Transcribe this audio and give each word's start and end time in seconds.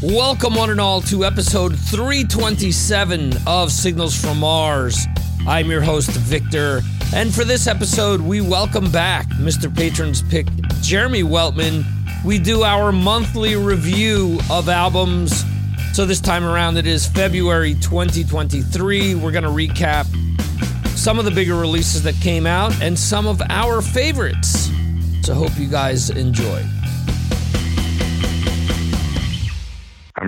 Welcome, 0.00 0.54
one 0.54 0.70
and 0.70 0.80
all, 0.80 1.00
to 1.02 1.24
episode 1.24 1.76
327 1.76 3.32
of 3.48 3.72
Signals 3.72 4.16
from 4.16 4.38
Mars. 4.38 5.08
I'm 5.44 5.68
your 5.68 5.80
host, 5.80 6.10
Victor, 6.10 6.82
and 7.12 7.34
for 7.34 7.42
this 7.42 7.66
episode, 7.66 8.20
we 8.20 8.40
welcome 8.40 8.92
back 8.92 9.26
Mr. 9.30 9.74
Patron's 9.76 10.22
Pick, 10.22 10.46
Jeremy 10.82 11.24
Weltman. 11.24 11.84
We 12.24 12.38
do 12.38 12.62
our 12.62 12.92
monthly 12.92 13.56
review 13.56 14.38
of 14.48 14.68
albums. 14.68 15.42
So 15.92 16.06
this 16.06 16.20
time 16.20 16.44
around, 16.44 16.76
it 16.76 16.86
is 16.86 17.04
February 17.08 17.74
2023. 17.74 19.16
We're 19.16 19.32
going 19.32 19.42
to 19.42 19.50
recap 19.50 20.06
some 20.96 21.18
of 21.18 21.24
the 21.24 21.32
bigger 21.32 21.56
releases 21.56 22.04
that 22.04 22.14
came 22.20 22.46
out 22.46 22.80
and 22.80 22.96
some 22.96 23.26
of 23.26 23.42
our 23.48 23.82
favorites. 23.82 24.70
So 25.24 25.34
hope 25.34 25.58
you 25.58 25.66
guys 25.66 26.10
enjoy. 26.10 26.64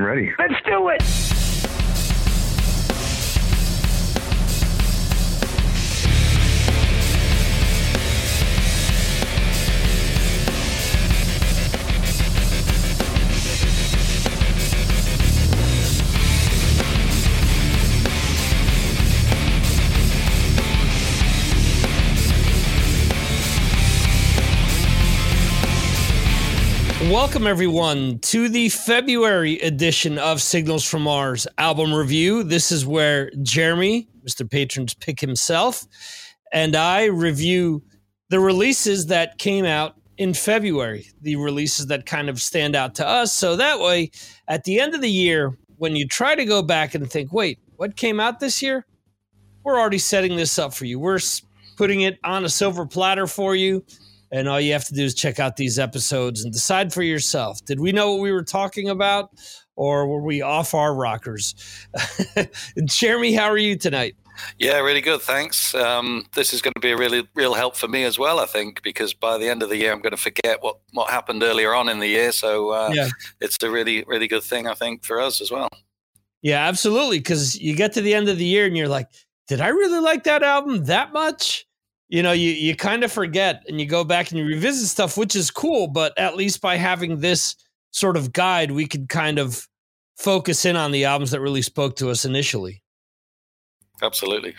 I'm 0.01 0.07
ready. 0.07 0.33
Let's 0.39 0.55
do 0.65 0.89
it. 0.89 1.30
Welcome, 27.11 27.49
everyone, 27.49 28.21
to 28.21 28.49
the 28.49 28.69
February 28.69 29.59
edition 29.59 30.17
of 30.17 30.41
Signals 30.41 30.85
from 30.85 31.03
Mars 31.03 31.45
album 31.59 31.93
review. 31.93 32.45
This 32.45 32.71
is 32.71 32.87
where 32.87 33.33
Jeremy, 33.43 34.07
Mr. 34.25 34.49
Patron's 34.49 34.95
pick 34.95 35.19
himself, 35.19 35.89
and 36.53 36.77
I 36.77 37.07
review 37.07 37.83
the 38.29 38.39
releases 38.39 39.07
that 39.07 39.39
came 39.39 39.65
out 39.65 39.97
in 40.19 40.35
February, 40.35 41.09
the 41.21 41.35
releases 41.35 41.89
that 41.89 42.07
kind 42.07 42.29
of 42.29 42.41
stand 42.41 42.77
out 42.77 42.95
to 42.95 43.07
us. 43.07 43.35
So 43.35 43.57
that 43.57 43.81
way, 43.81 44.13
at 44.47 44.63
the 44.63 44.79
end 44.79 44.95
of 44.95 45.01
the 45.01 45.11
year, 45.11 45.59
when 45.79 45.97
you 45.97 46.07
try 46.07 46.37
to 46.37 46.45
go 46.45 46.63
back 46.63 46.95
and 46.95 47.11
think, 47.11 47.33
wait, 47.33 47.59
what 47.75 47.97
came 47.97 48.21
out 48.21 48.39
this 48.39 48.63
year? 48.63 48.87
We're 49.65 49.81
already 49.81 49.99
setting 49.99 50.37
this 50.37 50.61
up 50.61 50.73
for 50.73 50.85
you. 50.85 51.01
We're 51.01 51.19
putting 51.77 52.03
it 52.03 52.21
on 52.23 52.45
a 52.45 52.49
silver 52.49 52.87
platter 52.87 53.27
for 53.27 53.57
you 53.57 53.85
and 54.33 54.49
all 54.49 54.61
you 54.61 54.73
have 54.73 54.85
to 54.87 54.95
do 54.95 55.05
is 55.05 55.15
check 55.15 55.41
out 55.41 55.57
these 55.57 55.79
episodes 55.79 56.45
and 56.45 56.53
decide 56.53 56.93
for 56.93 57.03
yourself. 57.03 57.65
Did 57.65 57.81
we 57.81 57.93
know 57.93 58.13
what 58.13 58.21
we 58.21 58.33
were 58.33 58.45
talking 58.45 58.89
about, 58.89 59.31
or 59.77 60.07
were 60.07 60.23
we 60.23 60.43
off 60.43 60.75
our 60.75 60.95
rockers? 60.95 61.55
Jeremy, 62.85 63.35
how 63.35 63.47
are 63.51 63.59
you 63.59 63.77
tonight? 63.77 64.17
Yeah, 64.59 64.79
really 64.81 65.01
good. 65.01 65.21
Thanks. 65.21 65.75
Um, 65.75 66.25
this 66.35 66.53
is 66.53 66.63
going 66.63 66.73
to 66.75 66.81
be 66.81 66.93
a 66.93 66.97
really 66.97 67.27
real 67.35 67.55
help 67.55 67.77
for 67.77 67.89
me 67.89 68.05
as 68.05 68.19
well, 68.19 68.41
I 68.41 68.47
think, 68.47 68.83
because 68.83 69.13
by 69.13 69.39
the 69.39 69.49
end 69.49 69.63
of 69.63 69.69
the 69.69 69.77
year, 69.77 69.93
I'm 69.93 70.01
going 70.01 70.13
to 70.13 70.17
forget 70.17 70.63
what, 70.63 70.79
what 70.93 71.11
happened 71.11 71.43
earlier 71.43 71.75
on 71.75 71.89
in 71.89 71.99
the 71.99 72.07
year. 72.07 72.33
So 72.33 72.71
uh, 72.71 72.91
yeah. 72.95 73.09
it's 73.41 73.57
a 73.63 73.71
really, 73.71 74.05
really 74.07 74.29
good 74.29 74.43
thing, 74.43 74.67
I 74.67 74.75
think, 74.75 75.05
for 75.05 75.21
us 75.21 75.41
as 75.41 75.51
well. 75.51 75.69
Yeah, 76.43 76.67
absolutely. 76.67 77.19
Because 77.19 77.61
you 77.61 77.77
get 77.77 77.93
to 77.95 78.01
the 78.01 78.15
end 78.15 78.29
of 78.29 78.39
the 78.39 78.47
year 78.47 78.65
and 78.65 78.77
you're 78.77 78.89
like, 78.89 79.09
did 79.47 79.61
I 79.61 79.69
really 79.69 80.01
like 80.01 80.25
that 80.25 80.43
album 80.43 80.85
that 80.87 81.13
much? 81.13 81.67
You 82.11 82.25
know, 82.25 82.33
you, 82.33 82.51
you 82.51 82.75
kind 82.75 83.05
of 83.05 83.13
forget 83.13 83.65
and 83.69 83.81
you 83.81 83.87
go 83.87 84.03
back 84.03 84.31
and 84.31 84.39
you 84.39 84.45
revisit 84.45 84.89
stuff, 84.89 85.17
which 85.17 85.37
is 85.37 85.51
cool. 85.51 85.87
But 85.87 86.17
at 86.19 86.37
least 86.37 86.61
by 86.61 86.77
having 86.77 87.21
this 87.21 87.55
sort 87.93 88.17
of 88.17 88.33
guide, 88.33 88.73
we 88.73 88.87
could 88.87 89.09
kind 89.09 89.39
of 89.39 89.67
focus 90.17 90.65
in 90.65 90.75
on 90.75 90.91
the 90.91 91.05
albums 91.05 91.31
that 91.31 91.41
really 91.41 91.63
spoke 91.63 91.97
to 91.97 92.11
us 92.11 92.25
initially. 92.25 92.83
Absolutely. 94.03 94.57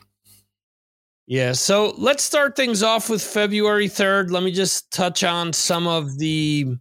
Yeah. 1.27 1.51
So 1.51 1.93
let's 1.97 2.23
start 2.23 2.55
things 2.55 2.83
off 2.83 3.09
with 3.09 3.21
February 3.21 3.89
3rd. 3.89 4.31
Let 4.31 4.43
me 4.43 4.51
just 4.51 4.89
touch 4.91 5.23
on 5.23 5.51
some 5.51 5.87
of 5.87 6.17
the 6.17 6.77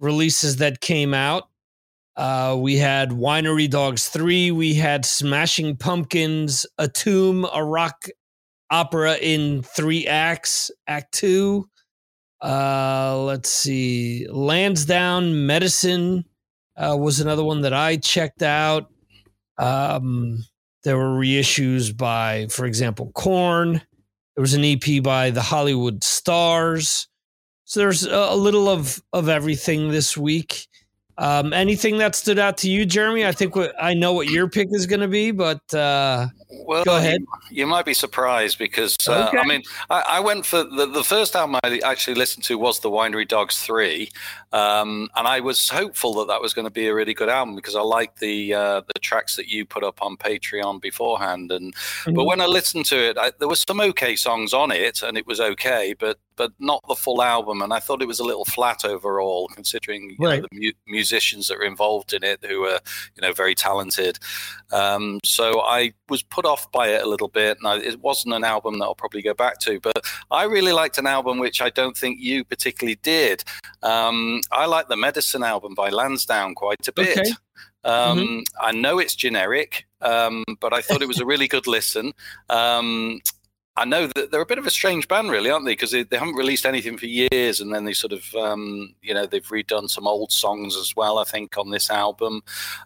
releases 0.00 0.56
that 0.56 0.80
came 0.80 1.14
out. 1.14 1.44
Uh, 2.16 2.56
we 2.58 2.76
had 2.76 3.10
Winery 3.10 3.70
Dogs 3.70 4.08
3. 4.08 4.50
We 4.50 4.74
had 4.74 5.06
Smashing 5.06 5.76
Pumpkins, 5.76 6.66
Atum, 6.78 7.48
a 7.54 7.64
rock 7.64 8.04
opera 8.70 9.16
in 9.16 9.62
three 9.62 10.06
acts. 10.06 10.70
Act 10.86 11.12
two, 11.12 11.68
uh, 12.42 13.18
let's 13.22 13.50
see, 13.50 14.26
Lansdowne 14.30 15.46
Medicine 15.46 16.24
uh, 16.76 16.96
was 16.98 17.20
another 17.20 17.44
one 17.44 17.60
that 17.62 17.74
I 17.74 17.96
checked 17.96 18.42
out. 18.42 18.90
Um, 19.58 20.44
there 20.82 20.96
were 20.96 21.20
reissues 21.20 21.94
by, 21.94 22.46
for 22.48 22.64
example, 22.64 23.12
Korn. 23.14 23.82
There 24.34 24.42
was 24.42 24.54
an 24.54 24.64
EP 24.64 25.02
by 25.02 25.30
the 25.30 25.42
Hollywood 25.42 26.02
Stars. 26.02 27.08
So 27.64 27.80
there's 27.80 28.06
a, 28.06 28.16
a 28.16 28.36
little 28.36 28.68
of 28.68 29.02
of 29.12 29.28
everything 29.28 29.90
this 29.90 30.16
week. 30.16 30.66
Um, 31.20 31.52
anything 31.52 31.98
that 31.98 32.14
stood 32.14 32.38
out 32.38 32.56
to 32.58 32.70
you, 32.70 32.86
Jeremy? 32.86 33.26
I 33.26 33.32
think 33.32 33.54
what, 33.54 33.74
I 33.78 33.92
know 33.92 34.14
what 34.14 34.28
your 34.28 34.48
pick 34.48 34.68
is 34.72 34.86
going 34.86 35.00
to 35.00 35.08
be, 35.08 35.32
but 35.32 35.62
uh, 35.74 36.28
well, 36.64 36.82
go 36.82 36.96
ahead. 36.96 37.20
You, 37.50 37.58
you, 37.58 37.66
might 37.66 37.84
be 37.84 37.92
surprised 37.92 38.58
because 38.58 38.96
uh, 39.06 39.28
okay. 39.28 39.36
I 39.36 39.44
mean, 39.44 39.62
I, 39.90 40.00
I, 40.08 40.20
went 40.20 40.46
for 40.46 40.64
the, 40.64 40.86
the 40.86 41.04
first 41.04 41.36
album 41.36 41.60
I 41.62 41.78
actually 41.84 42.14
listened 42.14 42.44
to 42.44 42.56
was 42.56 42.80
the 42.80 42.90
Winery 42.90 43.28
Dogs 43.28 43.58
Three, 43.58 44.08
um, 44.52 45.10
and 45.14 45.28
I 45.28 45.40
was 45.40 45.68
hopeful 45.68 46.14
that 46.14 46.28
that 46.28 46.40
was 46.40 46.54
going 46.54 46.64
to 46.64 46.70
be 46.70 46.86
a 46.86 46.94
really 46.94 47.12
good 47.12 47.28
album 47.28 47.54
because 47.54 47.76
I 47.76 47.82
liked 47.82 48.20
the 48.20 48.54
uh, 48.54 48.80
the 48.80 48.98
tracks 49.00 49.36
that 49.36 49.46
you 49.46 49.66
put 49.66 49.84
up 49.84 50.00
on 50.00 50.16
Patreon 50.16 50.80
beforehand. 50.80 51.52
And 51.52 51.74
mm-hmm. 51.74 52.14
but 52.14 52.24
when 52.24 52.40
I 52.40 52.46
listened 52.46 52.86
to 52.86 52.96
it, 52.96 53.18
I, 53.18 53.32
there 53.38 53.48
were 53.48 53.56
some 53.56 53.82
okay 53.82 54.16
songs 54.16 54.54
on 54.54 54.70
it, 54.70 55.02
and 55.02 55.18
it 55.18 55.26
was 55.26 55.38
okay, 55.38 55.94
but 55.98 56.18
but 56.40 56.52
not 56.58 56.82
the 56.88 56.94
full 56.94 57.20
album. 57.20 57.60
And 57.60 57.70
I 57.70 57.80
thought 57.80 58.00
it 58.00 58.08
was 58.08 58.18
a 58.18 58.24
little 58.24 58.46
flat 58.46 58.82
overall, 58.82 59.46
considering 59.48 60.16
right. 60.18 60.40
know, 60.40 60.46
the 60.50 60.58
mu- 60.58 60.72
musicians 60.86 61.48
that 61.48 61.58
were 61.58 61.66
involved 61.66 62.14
in 62.14 62.24
it, 62.24 62.42
who 62.42 62.62
were 62.62 62.80
you 63.14 63.20
know 63.20 63.34
very 63.34 63.54
talented. 63.54 64.18
Um, 64.72 65.20
so 65.22 65.60
I 65.60 65.92
was 66.08 66.22
put 66.22 66.46
off 66.46 66.72
by 66.72 66.88
it 66.88 67.02
a 67.02 67.06
little 67.06 67.28
bit, 67.28 67.58
and 67.58 67.66
I, 67.68 67.76
it 67.76 68.00
wasn't 68.00 68.32
an 68.32 68.42
album 68.42 68.78
that 68.78 68.86
I'll 68.86 68.94
probably 68.94 69.20
go 69.20 69.34
back 69.34 69.58
to. 69.60 69.80
But 69.80 70.02
I 70.30 70.44
really 70.44 70.72
liked 70.72 70.96
an 70.96 71.06
album 71.06 71.40
which 71.40 71.60
I 71.60 71.68
don't 71.68 71.94
think 71.94 72.20
you 72.20 72.42
particularly 72.42 72.98
did. 73.02 73.44
Um, 73.82 74.40
I 74.50 74.64
like 74.64 74.88
the 74.88 74.96
Medicine 74.96 75.42
album 75.42 75.74
by 75.74 75.90
Lansdowne 75.90 76.54
quite 76.54 76.88
a 76.88 76.92
bit. 76.92 77.18
Okay. 77.18 77.32
Um, 77.84 78.18
mm-hmm. 78.18 78.40
I 78.58 78.72
know 78.72 78.98
it's 78.98 79.14
generic, 79.14 79.86
um, 80.00 80.42
but 80.58 80.72
I 80.72 80.80
thought 80.80 81.02
it 81.02 81.08
was 81.08 81.20
a 81.20 81.26
really 81.26 81.48
good 81.48 81.66
listen. 81.66 82.12
Um, 82.48 83.20
I 83.80 83.86
know 83.86 84.08
that 84.08 84.30
they're 84.30 84.42
a 84.42 84.46
bit 84.46 84.58
of 84.58 84.66
a 84.66 84.70
strange 84.70 85.08
band, 85.08 85.30
really, 85.30 85.48
aren't 85.48 85.64
they? 85.64 85.72
Because 85.72 85.90
they, 85.90 86.02
they, 86.02 86.18
haven't 86.18 86.34
released 86.34 86.66
anything 86.66 86.98
for 86.98 87.06
years, 87.06 87.60
and 87.60 87.72
then 87.72 87.86
they 87.86 87.94
sort 87.94 88.12
of, 88.12 88.34
um, 88.34 88.94
you 89.00 89.14
know, 89.14 89.24
they've 89.24 89.46
redone 89.46 89.88
some 89.88 90.06
old 90.06 90.32
songs 90.32 90.76
as 90.76 90.94
well. 90.94 91.18
I 91.18 91.24
think 91.24 91.56
on 91.56 91.70
this 91.70 91.88
album, 91.88 92.42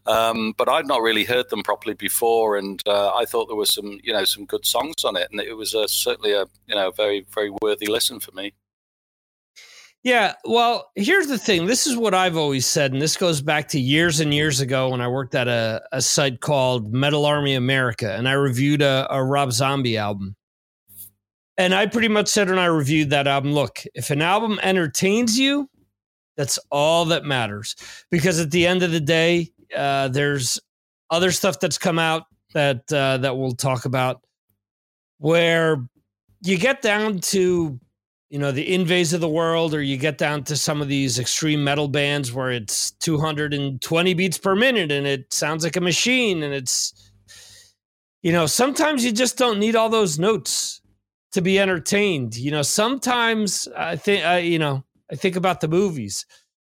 um, 0.06 0.54
but 0.56 0.69
I'd 0.69 0.87
not 0.87 1.03
really 1.03 1.25
heard 1.25 1.50
them 1.50 1.65
properly 1.65 1.94
before, 1.94 2.56
and 2.56 2.81
uh, 2.87 3.12
I 3.12 3.25
thought 3.25 3.49
there 3.49 3.56
were 3.56 3.66
some, 3.66 3.99
you 4.04 4.12
know, 4.12 4.25
some 4.25 4.44
good 4.44 4.65
songs 4.65 5.04
on 5.04 5.16
it, 5.16 5.27
and 5.33 5.41
it 5.41 5.54
was 5.54 5.75
certainly 5.88 6.31
a, 6.31 6.47
you 6.69 6.77
know, 6.77 6.93
very, 6.93 7.27
very 7.34 7.50
worthy 7.60 7.87
listen 7.87 8.21
for 8.21 8.31
me. 8.31 8.53
Yeah, 10.04 10.34
well, 10.44 10.93
here's 10.94 11.27
the 11.27 11.38
thing. 11.38 11.66
This 11.66 11.88
is 11.88 11.97
what 11.97 12.15
I've 12.15 12.37
always 12.37 12.66
said, 12.66 12.93
and 12.93 13.03
this 13.03 13.16
goes 13.16 13.43
back 13.43 13.66
to 13.71 13.81
years 13.81 14.21
and 14.21 14.33
years 14.33 14.60
ago 14.60 14.91
when 14.91 15.00
I 15.00 15.09
worked 15.09 15.34
at 15.34 15.49
a, 15.49 15.83
a 15.91 16.00
site 16.00 16.41
called 16.41 16.93
Metal 16.93 17.27
Army 17.27 17.56
America, 17.56 18.15
and 18.15 18.28
I 18.28 18.33
reviewed 18.34 18.81
a, 18.81 19.09
a 19.10 19.25
Rob 19.25 19.50
Zombie 19.50 19.99
album 19.99 20.37
and 21.56 21.75
I 21.75 21.87
pretty 21.87 22.09
much 22.09 22.28
said 22.28 22.48
when 22.48 22.59
I 22.59 22.66
reviewed 22.66 23.10
that 23.10 23.26
album, 23.26 23.53
look, 23.53 23.82
if 23.94 24.10
an 24.10 24.22
album 24.22 24.59
entertains 24.62 25.38
you, 25.38 25.69
that's 26.37 26.59
all 26.70 27.04
that 27.06 27.25
matters. 27.25 27.76
Because 28.10 28.41
at 28.41 28.50
the 28.50 28.66
end 28.66 28.82
of 28.82 28.91
the 28.91 29.00
day, 29.00 29.53
uh, 29.76 30.09
there's 30.09 30.59
other 31.10 31.30
stuff 31.30 31.60
that's 31.60 31.78
come 31.78 31.98
out 31.98 32.24
that 32.54 32.92
uh, 32.92 33.18
that 33.18 33.36
we'll 33.36 33.53
talk 33.53 33.84
about, 33.84 34.21
where 35.18 35.89
you 36.42 36.59
get 36.59 36.83
down 36.83 37.18
to 37.18 37.78
you 38.30 38.39
know 38.39 38.51
the 38.51 38.66
Yngwies 38.66 39.12
of 39.12 39.21
the 39.21 39.28
world, 39.28 39.74
or 39.74 39.83
you 39.83 39.97
get 39.97 40.18
down 40.18 40.42
to 40.45 40.56
some 40.56 40.83
of 40.83 40.89
these 40.89 41.18
extreme 41.21 41.62
metal 41.62 41.86
bands 41.86 42.33
where 42.33 42.51
it's 42.51 42.91
220 42.92 44.15
beats 44.15 44.39
per 44.39 44.56
minute 44.56 44.91
and 44.91 45.06
it 45.06 45.33
sounds 45.33 45.62
like 45.62 45.77
a 45.77 45.80
machine, 45.80 46.42
and 46.42 46.53
it's 46.53 47.12
you 48.22 48.33
know 48.33 48.47
sometimes 48.47 49.04
you 49.04 49.12
just 49.12 49.39
don't 49.39 49.60
need 49.60 49.77
all 49.77 49.89
those 49.89 50.18
notes 50.18 50.80
to 51.34 51.42
be 51.42 51.59
entertained. 51.59 52.36
You 52.36 52.51
know, 52.51 52.63
sometimes 52.63 53.69
I 53.77 53.97
think, 53.97 54.45
you 54.45 54.59
know, 54.59 54.84
I 55.10 55.16
think 55.16 55.36
about 55.36 55.60
the 55.60 55.69
movies. 55.69 56.25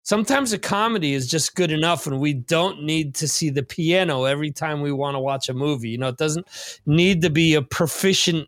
Sometimes 0.03 0.51
a 0.53 0.57
comedy 0.57 1.13
is 1.13 1.29
just 1.29 1.55
good 1.55 1.71
enough, 1.71 2.07
and 2.07 2.19
we 2.19 2.33
don't 2.33 2.83
need 2.83 3.13
to 3.15 3.27
see 3.27 3.51
the 3.51 3.61
piano 3.61 4.23
every 4.23 4.51
time 4.51 4.81
we 4.81 4.91
want 4.91 5.13
to 5.15 5.19
watch 5.19 5.47
a 5.49 5.53
movie. 5.53 5.89
You 5.89 5.99
know, 5.99 6.07
it 6.07 6.17
doesn't 6.17 6.47
need 6.87 7.21
to 7.21 7.29
be 7.29 7.53
a 7.53 7.61
proficient 7.61 8.47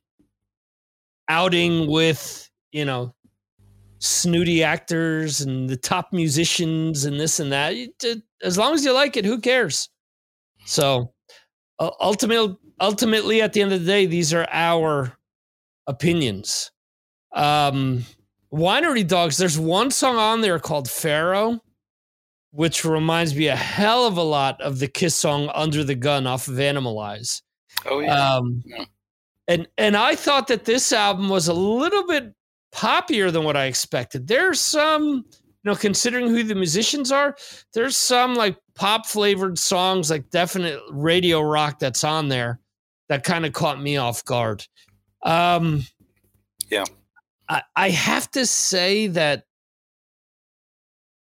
outing 1.29 1.87
with, 1.87 2.49
you 2.71 2.85
know, 2.85 3.13
snooty 3.99 4.63
actors 4.63 5.41
and 5.41 5.69
the 5.69 5.77
top 5.77 6.11
musicians 6.11 7.05
and 7.05 7.19
this 7.19 7.39
and 7.39 7.51
that. 7.51 7.75
As 8.41 8.57
long 8.57 8.73
as 8.73 8.83
you 8.83 8.91
like 8.91 9.15
it, 9.15 9.23
who 9.25 9.39
cares? 9.39 9.89
So 10.65 11.13
ultimately, 11.79 12.57
ultimately, 12.81 13.41
at 13.41 13.53
the 13.53 13.61
end 13.61 13.73
of 13.73 13.81
the 13.81 13.85
day, 13.85 14.05
these 14.07 14.33
are 14.33 14.47
our 14.51 15.15
opinions. 15.87 16.71
Um, 17.33 18.05
Winery 18.53 19.07
Dogs. 19.07 19.37
There's 19.37 19.57
one 19.57 19.91
song 19.91 20.17
on 20.17 20.41
there 20.41 20.59
called 20.59 20.89
Pharaoh, 20.89 21.59
which 22.51 22.85
reminds 22.85 23.35
me 23.35 23.47
a 23.47 23.55
hell 23.55 24.05
of 24.05 24.17
a 24.17 24.23
lot 24.23 24.61
of 24.61 24.79
the 24.79 24.87
Kiss 24.87 25.15
song 25.15 25.49
"Under 25.53 25.83
the 25.83 25.95
Gun" 25.95 26.27
off 26.27 26.47
of 26.47 26.55
Animalize. 26.55 27.41
Oh 27.85 27.99
yeah. 27.99 28.35
Um, 28.35 28.61
yeah. 28.65 28.85
And 29.47 29.67
and 29.77 29.97
I 29.97 30.15
thought 30.15 30.47
that 30.47 30.65
this 30.65 30.93
album 30.93 31.29
was 31.29 31.47
a 31.47 31.53
little 31.53 32.05
bit 32.07 32.33
poppier 32.73 33.31
than 33.31 33.43
what 33.43 33.57
I 33.57 33.65
expected. 33.65 34.27
There's 34.27 34.59
some, 34.59 35.25
you 35.27 35.43
know, 35.63 35.75
considering 35.75 36.27
who 36.27 36.43
the 36.43 36.55
musicians 36.55 37.11
are, 37.11 37.35
there's 37.73 37.97
some 37.97 38.35
like 38.35 38.57
pop 38.75 39.05
flavored 39.05 39.57
songs, 39.57 40.09
like 40.09 40.29
definite 40.29 40.79
radio 40.91 41.41
rock 41.41 41.79
that's 41.79 42.03
on 42.03 42.29
there 42.29 42.59
that 43.09 43.23
kind 43.23 43.45
of 43.45 43.53
caught 43.53 43.81
me 43.81 43.97
off 43.97 44.23
guard. 44.25 44.65
Um, 45.23 45.85
yeah. 46.69 46.85
I, 47.49 47.63
I 47.75 47.89
have 47.89 48.29
to 48.31 48.45
say 48.45 49.07
that 49.07 49.45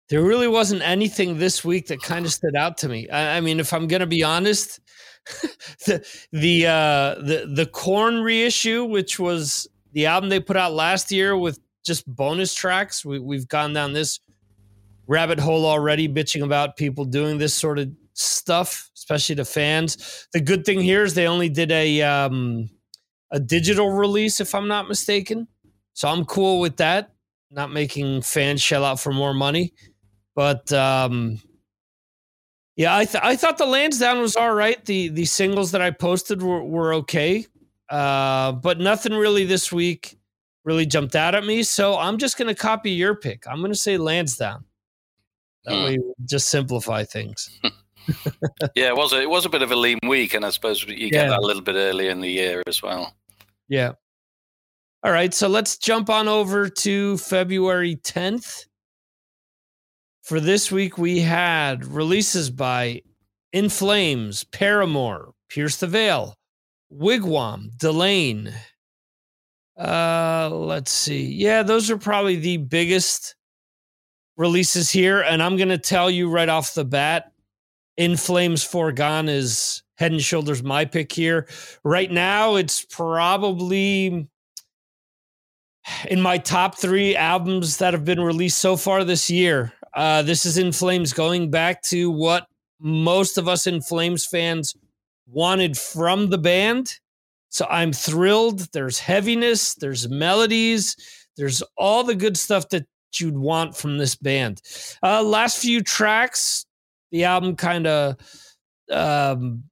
there 0.08 0.22
really 0.22 0.48
wasn't 0.48 0.82
anything 0.82 1.38
this 1.38 1.64
week 1.64 1.86
that 1.88 2.02
kind 2.02 2.26
of 2.26 2.32
stood 2.32 2.56
out 2.56 2.78
to 2.78 2.88
me. 2.88 3.08
I, 3.08 3.38
I 3.38 3.40
mean, 3.40 3.60
if 3.60 3.72
I'm 3.72 3.86
going 3.86 4.00
to 4.00 4.06
be 4.06 4.22
honest, 4.22 4.80
the 5.86 6.06
the 6.32 6.66
uh, 6.66 7.14
the 7.22 7.50
the 7.54 7.66
Korn 7.66 8.22
reissue, 8.22 8.84
which 8.84 9.18
was 9.18 9.66
the 9.92 10.06
album 10.06 10.28
they 10.28 10.40
put 10.40 10.56
out 10.56 10.72
last 10.72 11.10
year 11.10 11.36
with 11.36 11.58
just 11.84 12.06
bonus 12.06 12.54
tracks. 12.54 13.04
We, 13.04 13.18
we've 13.18 13.48
gone 13.48 13.72
down 13.72 13.92
this 13.92 14.20
rabbit 15.06 15.38
hole 15.38 15.64
already, 15.64 16.08
bitching 16.08 16.42
about 16.42 16.76
people 16.76 17.04
doing 17.04 17.38
this 17.38 17.54
sort 17.54 17.78
of 17.78 17.90
stuff, 18.12 18.90
especially 18.96 19.36
to 19.36 19.44
fans. 19.44 20.28
The 20.32 20.40
good 20.40 20.64
thing 20.64 20.80
here 20.80 21.04
is 21.04 21.14
they 21.14 21.26
only 21.26 21.48
did 21.48 21.72
a 21.72 22.02
um, 22.02 22.70
a 23.34 23.40
digital 23.40 23.90
release, 23.90 24.40
if 24.40 24.54
I'm 24.54 24.68
not 24.68 24.88
mistaken. 24.88 25.48
So 25.92 26.08
I'm 26.08 26.24
cool 26.24 26.60
with 26.60 26.76
that. 26.76 27.10
Not 27.50 27.72
making 27.72 28.22
fans 28.22 28.62
shell 28.62 28.84
out 28.84 29.00
for 29.00 29.12
more 29.12 29.34
money, 29.34 29.74
but 30.34 30.72
um, 30.72 31.40
yeah, 32.76 32.96
I 32.96 33.04
th- 33.04 33.22
I 33.22 33.36
thought 33.36 33.58
the 33.58 33.66
Lansdowne 33.66 34.20
was 34.20 34.34
all 34.34 34.54
right. 34.54 34.82
The 34.84 35.08
the 35.08 35.24
singles 35.24 35.72
that 35.72 35.80
I 35.80 35.90
posted 35.90 36.42
were, 36.42 36.64
were 36.64 36.94
okay. 36.94 37.46
Uh, 37.88 38.52
but 38.52 38.80
nothing 38.80 39.12
really 39.12 39.44
this 39.44 39.70
week 39.70 40.18
really 40.64 40.86
jumped 40.86 41.14
out 41.14 41.34
at 41.34 41.44
me. 41.44 41.62
So 41.62 41.96
I'm 41.96 42.18
just 42.18 42.38
going 42.38 42.48
to 42.48 42.54
copy 42.54 42.90
your 42.90 43.14
pick. 43.14 43.46
I'm 43.46 43.58
going 43.58 43.72
to 43.72 43.78
say 43.78 43.98
Lansdowne. 43.98 44.64
That 45.64 45.76
hmm. 45.76 45.84
way, 45.84 45.98
just 46.24 46.48
simplify 46.48 47.04
things. 47.04 47.60
yeah, 48.74 48.88
it 48.88 48.96
was 48.96 49.12
a, 49.12 49.20
it 49.20 49.30
was 49.30 49.46
a 49.46 49.48
bit 49.48 49.62
of 49.62 49.70
a 49.70 49.76
lean 49.76 49.98
week, 50.06 50.34
and 50.34 50.44
I 50.44 50.50
suppose 50.50 50.82
you 50.82 51.10
get 51.10 51.12
yeah. 51.12 51.28
that 51.30 51.38
a 51.38 51.46
little 51.46 51.62
bit 51.62 51.76
earlier 51.76 52.10
in 52.10 52.20
the 52.20 52.30
year 52.30 52.62
as 52.66 52.82
well. 52.82 53.14
Yeah. 53.68 53.92
All 55.02 55.12
right, 55.12 55.34
so 55.34 55.48
let's 55.48 55.76
jump 55.76 56.08
on 56.08 56.28
over 56.28 56.68
to 56.68 57.18
February 57.18 57.96
10th. 57.96 58.64
For 60.22 60.40
this 60.40 60.72
week, 60.72 60.96
we 60.96 61.20
had 61.20 61.84
releases 61.84 62.48
by 62.48 63.02
In 63.52 63.68
Flames, 63.68 64.44
Paramore, 64.44 65.32
Pierce 65.50 65.76
the 65.76 65.86
Veil, 65.86 66.34
Wigwam, 66.90 67.68
Delain. 67.76 68.54
Uh, 69.78 70.48
let's 70.50 70.90
see. 70.90 71.26
Yeah, 71.26 71.62
those 71.62 71.90
are 71.90 71.98
probably 71.98 72.36
the 72.36 72.56
biggest 72.56 73.34
releases 74.38 74.90
here. 74.90 75.20
And 75.20 75.42
I'm 75.42 75.58
going 75.58 75.68
to 75.68 75.78
tell 75.78 76.10
you 76.10 76.30
right 76.30 76.48
off 76.48 76.74
the 76.74 76.84
bat 76.84 77.32
In 77.98 78.16
Flames 78.16 78.64
Foregone 78.64 79.28
is 79.28 79.83
head 79.96 80.12
and 80.12 80.22
shoulders 80.22 80.62
my 80.62 80.84
pick 80.84 81.12
here. 81.12 81.48
Right 81.84 82.10
now, 82.10 82.56
it's 82.56 82.84
probably 82.84 84.28
in 86.08 86.20
my 86.20 86.38
top 86.38 86.78
three 86.78 87.14
albums 87.16 87.76
that 87.78 87.94
have 87.94 88.04
been 88.04 88.20
released 88.20 88.58
so 88.58 88.76
far 88.76 89.04
this 89.04 89.30
year. 89.30 89.72
Uh, 89.94 90.22
this 90.22 90.44
is 90.44 90.58
In 90.58 90.72
Flames 90.72 91.12
going 91.12 91.50
back 91.50 91.82
to 91.82 92.10
what 92.10 92.46
most 92.80 93.38
of 93.38 93.48
us 93.48 93.66
In 93.66 93.80
Flames 93.80 94.26
fans 94.26 94.74
wanted 95.26 95.78
from 95.78 96.30
the 96.30 96.38
band. 96.38 96.98
So 97.50 97.66
I'm 97.70 97.92
thrilled. 97.92 98.72
There's 98.72 98.98
heaviness, 98.98 99.74
there's 99.74 100.08
melodies, 100.08 100.96
there's 101.36 101.62
all 101.76 102.02
the 102.02 102.16
good 102.16 102.36
stuff 102.36 102.68
that 102.70 102.86
you'd 103.20 103.38
want 103.38 103.76
from 103.76 103.98
this 103.98 104.16
band. 104.16 104.60
Uh, 105.02 105.22
last 105.22 105.58
few 105.58 105.80
tracks, 105.80 106.66
the 107.12 107.24
album 107.24 107.54
kind 107.54 107.86
of 107.86 108.16
um, 108.90 109.62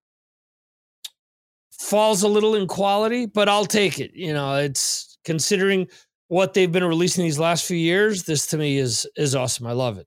falls 1.83 2.23
a 2.23 2.29
little 2.29 2.55
in 2.55 2.67
quality, 2.67 3.27
but 3.27 3.49
I'll 3.49 3.67
take 3.67 3.99
it. 3.99 4.13
You 4.15 4.33
know, 4.33 4.55
it's 4.55 5.19
considering 5.25 5.89
what 6.29 6.55
they've 6.55 6.71
been 6.71 6.85
releasing 6.85 7.25
these 7.25 7.39
last 7.39 7.67
few 7.67 7.77
years. 7.77 8.25
This 8.25 8.47
to 8.49 8.59
me 8.59 8.79
is 8.79 9.07
is 9.17 9.35
awesome. 9.35 9.67
I 9.67 9.73
love 9.73 9.99
it. 9.99 10.07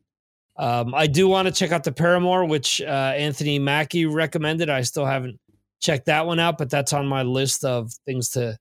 Um, 0.57 0.95
I 0.95 1.07
do 1.07 1.27
want 1.27 1.47
to 1.47 1.53
check 1.53 1.71
out 1.71 1.83
the 1.83 1.91
Paramore, 1.91 2.45
which 2.45 2.81
uh, 2.81 3.13
Anthony 3.15 3.59
Mackie 3.59 4.05
recommended. 4.05 4.69
I 4.69 4.81
still 4.81 5.05
haven't 5.05 5.39
checked 5.81 6.05
that 6.05 6.25
one 6.25 6.39
out, 6.39 6.57
but 6.57 6.69
that's 6.69 6.93
on 6.93 7.07
my 7.07 7.23
list 7.23 7.65
of 7.65 7.91
things 8.05 8.29
to 8.31 8.57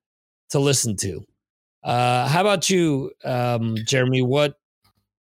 to 0.50 0.58
listen 0.58 0.96
to. 0.96 1.24
Uh, 1.82 2.28
how 2.28 2.40
about 2.40 2.68
you, 2.68 3.12
um, 3.24 3.76
Jeremy? 3.86 4.22
What 4.22 4.56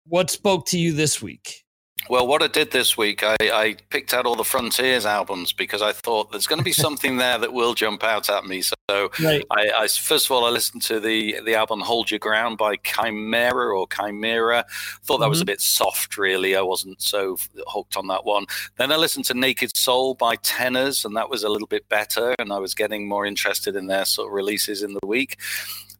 what 0.07 0.29
spoke 0.29 0.65
to 0.67 0.79
you 0.79 0.93
this 0.93 1.21
week? 1.21 1.63
Well, 2.09 2.27
what 2.27 2.43
I 2.43 2.47
did 2.47 2.71
this 2.71 2.97
week, 2.97 3.23
I, 3.23 3.35
I, 3.41 3.75
picked 3.89 4.13
out 4.13 4.25
all 4.25 4.35
the 4.35 4.43
Frontiers 4.43 5.05
albums 5.05 5.53
because 5.53 5.81
I 5.81 5.91
thought 5.91 6.31
there's 6.31 6.47
going 6.47 6.59
to 6.59 6.65
be 6.65 6.71
something 6.85 7.17
there 7.17 7.37
that 7.37 7.53
will 7.53 7.73
jump 7.73 8.03
out 8.03 8.29
at 8.29 8.45
me. 8.45 8.61
So, 8.61 8.75
right. 9.23 9.45
I, 9.51 9.71
I, 9.77 9.87
first 9.87 10.25
of 10.25 10.31
all, 10.31 10.45
I 10.45 10.49
listened 10.49 10.81
to 10.83 10.99
the 10.99 11.39
the 11.45 11.55
album 11.55 11.81
"Hold 11.81 12.11
Your 12.11 12.19
Ground" 12.19 12.57
by 12.57 12.77
Khymera 12.77 13.77
or 13.77 13.87
Khymera. 13.87 14.63
Thought 15.03 15.17
that 15.19 15.23
mm-hmm. 15.25 15.29
was 15.29 15.41
a 15.41 15.45
bit 15.45 15.61
soft, 15.61 16.17
really. 16.17 16.55
I 16.55 16.61
wasn't 16.61 17.01
so 17.01 17.37
hooked 17.67 17.97
on 17.97 18.07
that 18.07 18.25
one. 18.25 18.45
Then 18.77 18.91
I 18.91 18.97
listened 18.97 19.25
to 19.25 19.33
"Naked 19.33 19.75
Soul" 19.75 20.15
by 20.15 20.35
Tenors, 20.37 21.05
and 21.05 21.15
that 21.15 21.29
was 21.29 21.43
a 21.43 21.49
little 21.49 21.67
bit 21.67 21.87
better. 21.89 22.35
And 22.39 22.51
I 22.51 22.59
was 22.59 22.73
getting 22.73 23.07
more 23.07 23.25
interested 23.25 23.75
in 23.75 23.87
their 23.87 24.05
sort 24.05 24.27
of 24.27 24.33
releases 24.33 24.83
in 24.83 24.93
the 24.93 25.07
week. 25.07 25.37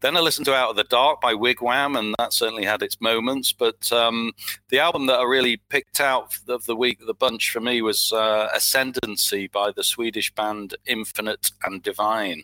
Then 0.02 0.18
I 0.18 0.20
listened 0.20 0.46
to 0.46 0.56
Out 0.56 0.72
of 0.72 0.76
the 0.76 0.84
Dark 0.84 1.22
by 1.22 1.34
Wigwam, 1.34 1.98
and 1.98 2.16
that 2.18 2.34
certainly 2.34 2.66
had 2.66 2.82
its 2.82 3.00
moments. 3.00 3.54
But 3.54 3.92
um, 3.92 4.34
the 4.70 4.80
album 4.80 5.06
that 5.06 5.20
I 5.20 5.24
really 5.24 5.58
picked 5.58 6.00
out 6.00 6.38
of 6.48 6.66
the 6.66 6.76
week, 6.76 7.00
the 7.06 7.14
bunch 7.14 7.52
for 7.52 7.62
me, 7.62 7.82
was 7.82 8.12
uh, 8.12 8.50
Ascendancy 8.54 9.48
by 9.48 9.72
the 9.72 9.84
Swedish 9.84 10.34
band 10.34 10.76
Infinite 10.88 11.52
and 11.64 11.84
Divine. 11.84 12.44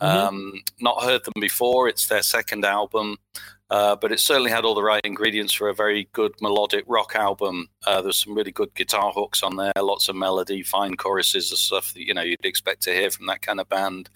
Mm-hmm. 0.00 0.26
Um, 0.26 0.52
not 0.80 1.04
heard 1.04 1.24
them 1.24 1.40
before. 1.40 1.88
It's 1.88 2.06
their 2.06 2.22
second 2.22 2.64
album. 2.64 3.18
Uh, 3.68 3.96
but 3.96 4.12
it 4.12 4.20
certainly 4.20 4.50
had 4.50 4.64
all 4.64 4.74
the 4.74 4.82
right 4.82 5.00
ingredients 5.04 5.52
for 5.52 5.68
a 5.68 5.74
very 5.74 6.08
good 6.12 6.32
melodic 6.40 6.84
rock 6.86 7.16
album. 7.16 7.68
Uh, 7.84 8.00
there's 8.00 8.22
some 8.22 8.34
really 8.34 8.52
good 8.52 8.72
guitar 8.74 9.10
hooks 9.12 9.42
on 9.42 9.56
there, 9.56 9.72
lots 9.78 10.08
of 10.08 10.14
melody, 10.14 10.62
fine 10.62 10.96
choruses, 10.96 11.50
and 11.50 11.58
stuff 11.58 11.92
that 11.92 12.06
you 12.06 12.14
know 12.14 12.22
you'd 12.22 12.44
expect 12.44 12.82
to 12.82 12.92
hear 12.92 13.10
from 13.10 13.26
that 13.26 13.42
kind 13.42 13.58
of 13.58 13.68
band. 13.68 14.08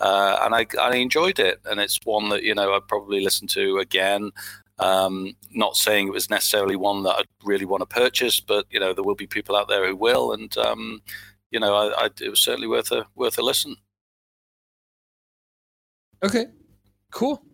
Uh, 0.00 0.38
and 0.42 0.54
I, 0.54 0.66
I 0.80 0.96
enjoyed 0.96 1.38
it, 1.38 1.60
and 1.66 1.80
it's 1.80 1.98
one 2.04 2.30
that 2.30 2.44
you 2.44 2.54
know 2.54 2.72
I'd 2.72 2.88
probably 2.88 3.22
listen 3.22 3.46
to 3.48 3.78
again. 3.78 4.30
Um, 4.78 5.36
not 5.52 5.76
saying 5.76 6.08
it 6.08 6.12
was 6.12 6.30
necessarily 6.30 6.74
one 6.74 7.02
that 7.04 7.16
I'd 7.16 7.26
really 7.44 7.66
want 7.66 7.82
to 7.82 7.86
purchase, 7.86 8.40
but 8.40 8.64
you 8.70 8.80
know 8.80 8.94
there 8.94 9.04
will 9.04 9.14
be 9.14 9.26
people 9.26 9.54
out 9.54 9.68
there 9.68 9.86
who 9.86 9.96
will, 9.96 10.32
and 10.32 10.56
um, 10.56 11.02
you 11.50 11.60
know 11.60 11.74
I, 11.74 12.06
I, 12.06 12.10
it 12.22 12.30
was 12.30 12.40
certainly 12.40 12.68
worth 12.68 12.90
a 12.90 13.04
worth 13.14 13.38
a 13.38 13.42
listen. 13.42 13.76
Okay, 16.22 16.46
cool. 17.10 17.44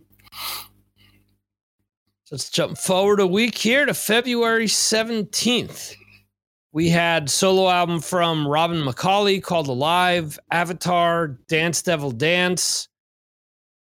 Let's 2.31 2.49
jump 2.49 2.79
forward 2.79 3.19
a 3.19 3.27
week 3.27 3.59
here 3.59 3.85
to 3.85 3.93
February 3.93 4.67
17th. 4.67 5.97
We 6.71 6.89
had 6.89 7.29
solo 7.29 7.69
album 7.69 7.99
from 7.99 8.47
Robin 8.47 8.85
McAuley 8.85 9.43
called 9.43 9.67
Alive, 9.67 10.39
Avatar, 10.49 11.41
Dance 11.49 11.83
Devil 11.83 12.13
Dance. 12.13 12.87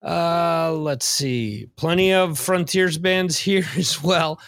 Uh, 0.01 0.71
let's 0.71 1.05
see. 1.05 1.67
Plenty 1.75 2.13
of 2.13 2.39
Frontiers 2.39 2.97
bands 2.97 3.37
here 3.37 3.67
as 3.75 4.01
well. 4.01 4.39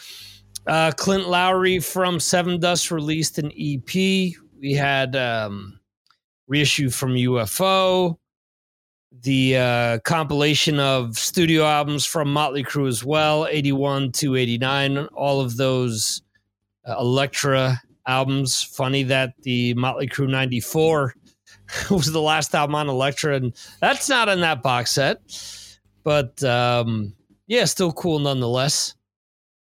Uh, 0.65 0.93
Clint 0.95 1.27
Lowery 1.27 1.79
from 1.79 2.19
Sevendust 2.19 2.89
released 2.89 3.37
an 3.37 3.51
EP. 3.59 3.93
We 4.61 4.73
had 4.77 5.17
um, 5.17 5.77
reissue 6.47 6.89
from 6.89 7.15
UFO 7.15 8.17
the 9.21 9.57
uh, 9.57 9.99
compilation 9.99 10.79
of 10.79 11.17
studio 11.17 11.65
albums 11.65 12.05
from 12.05 12.31
Motley 12.31 12.63
Crue 12.63 12.87
as 12.87 13.03
well, 13.03 13.47
81 13.47 14.11
to 14.13 14.35
89, 14.35 15.05
all 15.13 15.39
of 15.39 15.55
those 15.57 16.21
uh, 16.87 16.95
Elektra 16.99 17.81
albums. 18.07 18.61
Funny 18.61 19.03
that 19.03 19.33
the 19.43 19.73
Motley 19.75 20.07
Crue 20.07 20.29
94 20.29 21.13
was 21.91 22.11
the 22.11 22.21
last 22.21 22.53
album 22.55 22.75
on 22.75 22.89
Elektra, 22.89 23.35
and 23.35 23.53
that's 23.79 24.09
not 24.09 24.29
in 24.29 24.41
that 24.41 24.61
box 24.61 24.91
set. 24.91 25.19
But 26.03 26.43
um, 26.43 27.13
yeah, 27.47 27.65
still 27.65 27.93
cool 27.93 28.19
nonetheless. 28.19 28.95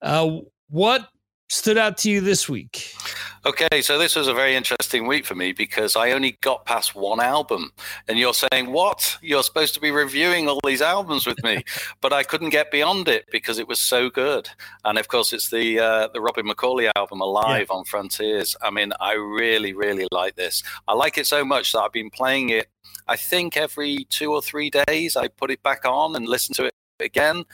Uh, 0.01 0.39
what 0.69 1.09
stood 1.49 1.77
out 1.77 1.97
to 1.99 2.09
you 2.09 2.21
this 2.21 2.49
week? 2.49 2.95
Okay, 3.43 3.81
so 3.81 3.97
this 3.97 4.15
was 4.15 4.27
a 4.27 4.35
very 4.35 4.55
interesting 4.55 5.07
week 5.07 5.25
for 5.25 5.33
me 5.33 5.51
because 5.51 5.95
I 5.95 6.11
only 6.11 6.37
got 6.41 6.63
past 6.65 6.93
one 6.93 7.19
album. 7.19 7.71
And 8.07 8.19
you're 8.19 8.35
saying, 8.35 8.71
What? 8.71 9.17
You're 9.19 9.41
supposed 9.41 9.73
to 9.73 9.79
be 9.79 9.89
reviewing 9.89 10.47
all 10.47 10.59
these 10.63 10.81
albums 10.81 11.25
with 11.25 11.43
me. 11.43 11.63
but 12.01 12.13
I 12.13 12.21
couldn't 12.21 12.49
get 12.49 12.69
beyond 12.69 13.07
it 13.07 13.25
because 13.31 13.57
it 13.57 13.67
was 13.67 13.81
so 13.81 14.11
good. 14.11 14.47
And 14.85 14.99
of 14.99 15.07
course, 15.07 15.33
it's 15.33 15.49
the 15.49 15.79
uh, 15.79 16.09
the 16.13 16.21
Robin 16.21 16.45
McAuley 16.45 16.91
album, 16.95 17.19
Alive 17.19 17.67
yeah. 17.71 17.75
on 17.75 17.83
Frontiers. 17.85 18.55
I 18.61 18.69
mean, 18.69 18.93
I 18.99 19.13
really, 19.13 19.73
really 19.73 20.07
like 20.11 20.35
this. 20.35 20.61
I 20.87 20.93
like 20.93 21.17
it 21.17 21.25
so 21.25 21.43
much 21.43 21.71
that 21.71 21.79
I've 21.79 21.91
been 21.91 22.11
playing 22.11 22.49
it, 22.49 22.67
I 23.07 23.15
think, 23.15 23.57
every 23.57 24.05
two 24.11 24.31
or 24.31 24.43
three 24.43 24.69
days. 24.69 25.15
I 25.15 25.29
put 25.29 25.49
it 25.49 25.63
back 25.63 25.83
on 25.83 26.15
and 26.15 26.27
listen 26.27 26.53
to 26.55 26.65
it 26.65 26.73
again. 26.99 27.45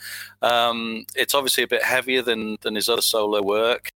Um, 0.42 1.06
it's 1.16 1.34
obviously 1.34 1.64
a 1.64 1.68
bit 1.68 1.82
heavier 1.82 2.20
than 2.20 2.58
than 2.60 2.74
his 2.74 2.90
other 2.90 3.00
solo 3.00 3.40
work. 3.40 3.88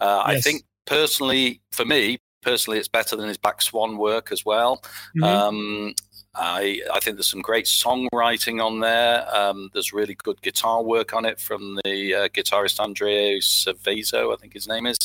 Uh, 0.00 0.24
yes. 0.26 0.36
I 0.36 0.40
think 0.40 0.64
personally, 0.88 1.60
for 1.72 1.84
me 1.84 2.18
personally, 2.42 2.78
it's 2.78 2.88
better 2.88 3.16
than 3.16 3.28
his 3.28 3.38
Black 3.38 3.60
Swan 3.60 3.98
work 3.98 4.32
as 4.32 4.44
well. 4.44 4.82
Mm-hmm. 5.16 5.24
Um, 5.24 5.94
I, 6.38 6.80
I 6.92 7.00
think 7.00 7.16
there's 7.16 7.26
some 7.26 7.42
great 7.42 7.66
songwriting 7.66 8.64
on 8.64 8.80
there. 8.80 9.26
Um, 9.34 9.70
there's 9.72 9.92
really 9.92 10.14
good 10.14 10.40
guitar 10.40 10.82
work 10.82 11.12
on 11.12 11.24
it 11.24 11.40
from 11.40 11.80
the 11.84 12.14
uh, 12.14 12.28
guitarist 12.28 12.80
Andrea 12.80 13.40
Seveso, 13.40 14.32
I 14.32 14.36
think 14.36 14.52
his 14.52 14.68
name 14.68 14.86
is. 14.86 14.96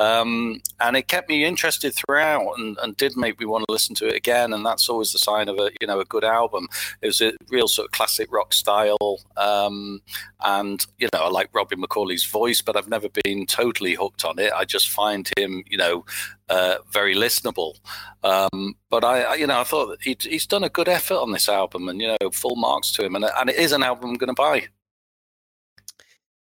Um, 0.00 0.60
and 0.80 0.96
it 0.96 1.06
kept 1.06 1.28
me 1.28 1.44
interested 1.44 1.94
throughout 1.94 2.58
and, 2.58 2.76
and 2.82 2.96
did 2.96 3.16
make 3.16 3.38
me 3.38 3.46
want 3.46 3.64
to 3.68 3.72
listen 3.72 3.94
to 3.96 4.08
it 4.08 4.16
again. 4.16 4.52
And 4.52 4.66
that's 4.66 4.88
always 4.88 5.12
the 5.12 5.18
sign 5.18 5.48
of 5.48 5.58
a 5.58 5.70
you 5.80 5.86
know 5.86 6.00
a 6.00 6.04
good 6.04 6.24
album. 6.24 6.68
It 7.00 7.06
was 7.06 7.20
a 7.20 7.32
real 7.48 7.68
sort 7.68 7.86
of 7.86 7.92
classic 7.92 8.32
rock 8.32 8.52
style. 8.52 9.20
Um, 9.36 10.02
and 10.44 10.84
you 10.98 11.08
know 11.12 11.20
I 11.20 11.28
like 11.28 11.48
Robin 11.52 11.80
McAuley's 11.80 12.24
voice, 12.24 12.60
but 12.60 12.76
I've 12.76 12.88
never 12.88 13.08
been 13.24 13.46
totally 13.46 13.94
hooked 13.94 14.24
on 14.24 14.38
it. 14.38 14.52
I 14.52 14.64
just 14.64 14.90
find 14.90 15.30
him 15.36 15.62
you 15.68 15.78
know 15.78 16.04
uh, 16.52 16.76
very 16.90 17.14
listenable. 17.14 17.74
Um, 18.22 18.74
but 18.90 19.04
I, 19.04 19.22
I, 19.22 19.34
you 19.36 19.46
know, 19.46 19.60
I 19.60 19.64
thought 19.64 19.96
he, 20.02 20.16
he's 20.20 20.46
done 20.46 20.64
a 20.64 20.68
good 20.68 20.88
effort 20.88 21.14
on 21.14 21.32
this 21.32 21.48
album, 21.48 21.88
and 21.88 22.00
you 22.00 22.08
know, 22.08 22.30
full 22.30 22.56
marks 22.56 22.92
to 22.92 23.04
him, 23.04 23.16
and 23.16 23.24
and 23.24 23.48
it 23.48 23.56
is 23.56 23.72
an 23.72 23.82
album 23.82 24.10
I'm 24.10 24.16
going 24.16 24.28
to 24.28 24.34
buy. 24.34 24.66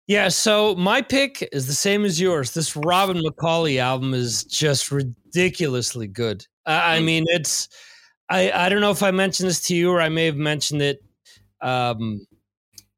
Yeah, 0.05 0.27
so 0.27 0.75
my 0.75 1.01
pick 1.01 1.47
is 1.53 1.67
the 1.67 1.73
same 1.73 2.03
as 2.03 2.19
yours. 2.19 2.53
This 2.53 2.75
Robin 2.75 3.17
McAuley 3.17 3.79
album 3.79 4.13
is 4.13 4.43
just 4.43 4.91
ridiculously 4.91 6.07
good. 6.07 6.45
I, 6.65 6.97
I 6.97 6.99
mm. 6.99 7.05
mean, 7.05 7.25
it's 7.27 7.69
I 8.29 8.51
I 8.51 8.69
don't 8.69 8.81
know 8.81 8.91
if 8.91 9.03
I 9.03 9.11
mentioned 9.11 9.47
this 9.47 9.61
to 9.67 9.75
you 9.75 9.89
or 9.89 10.01
I 10.01 10.09
may 10.09 10.25
have 10.25 10.35
mentioned 10.35 10.81
it 10.81 11.01
um, 11.61 12.27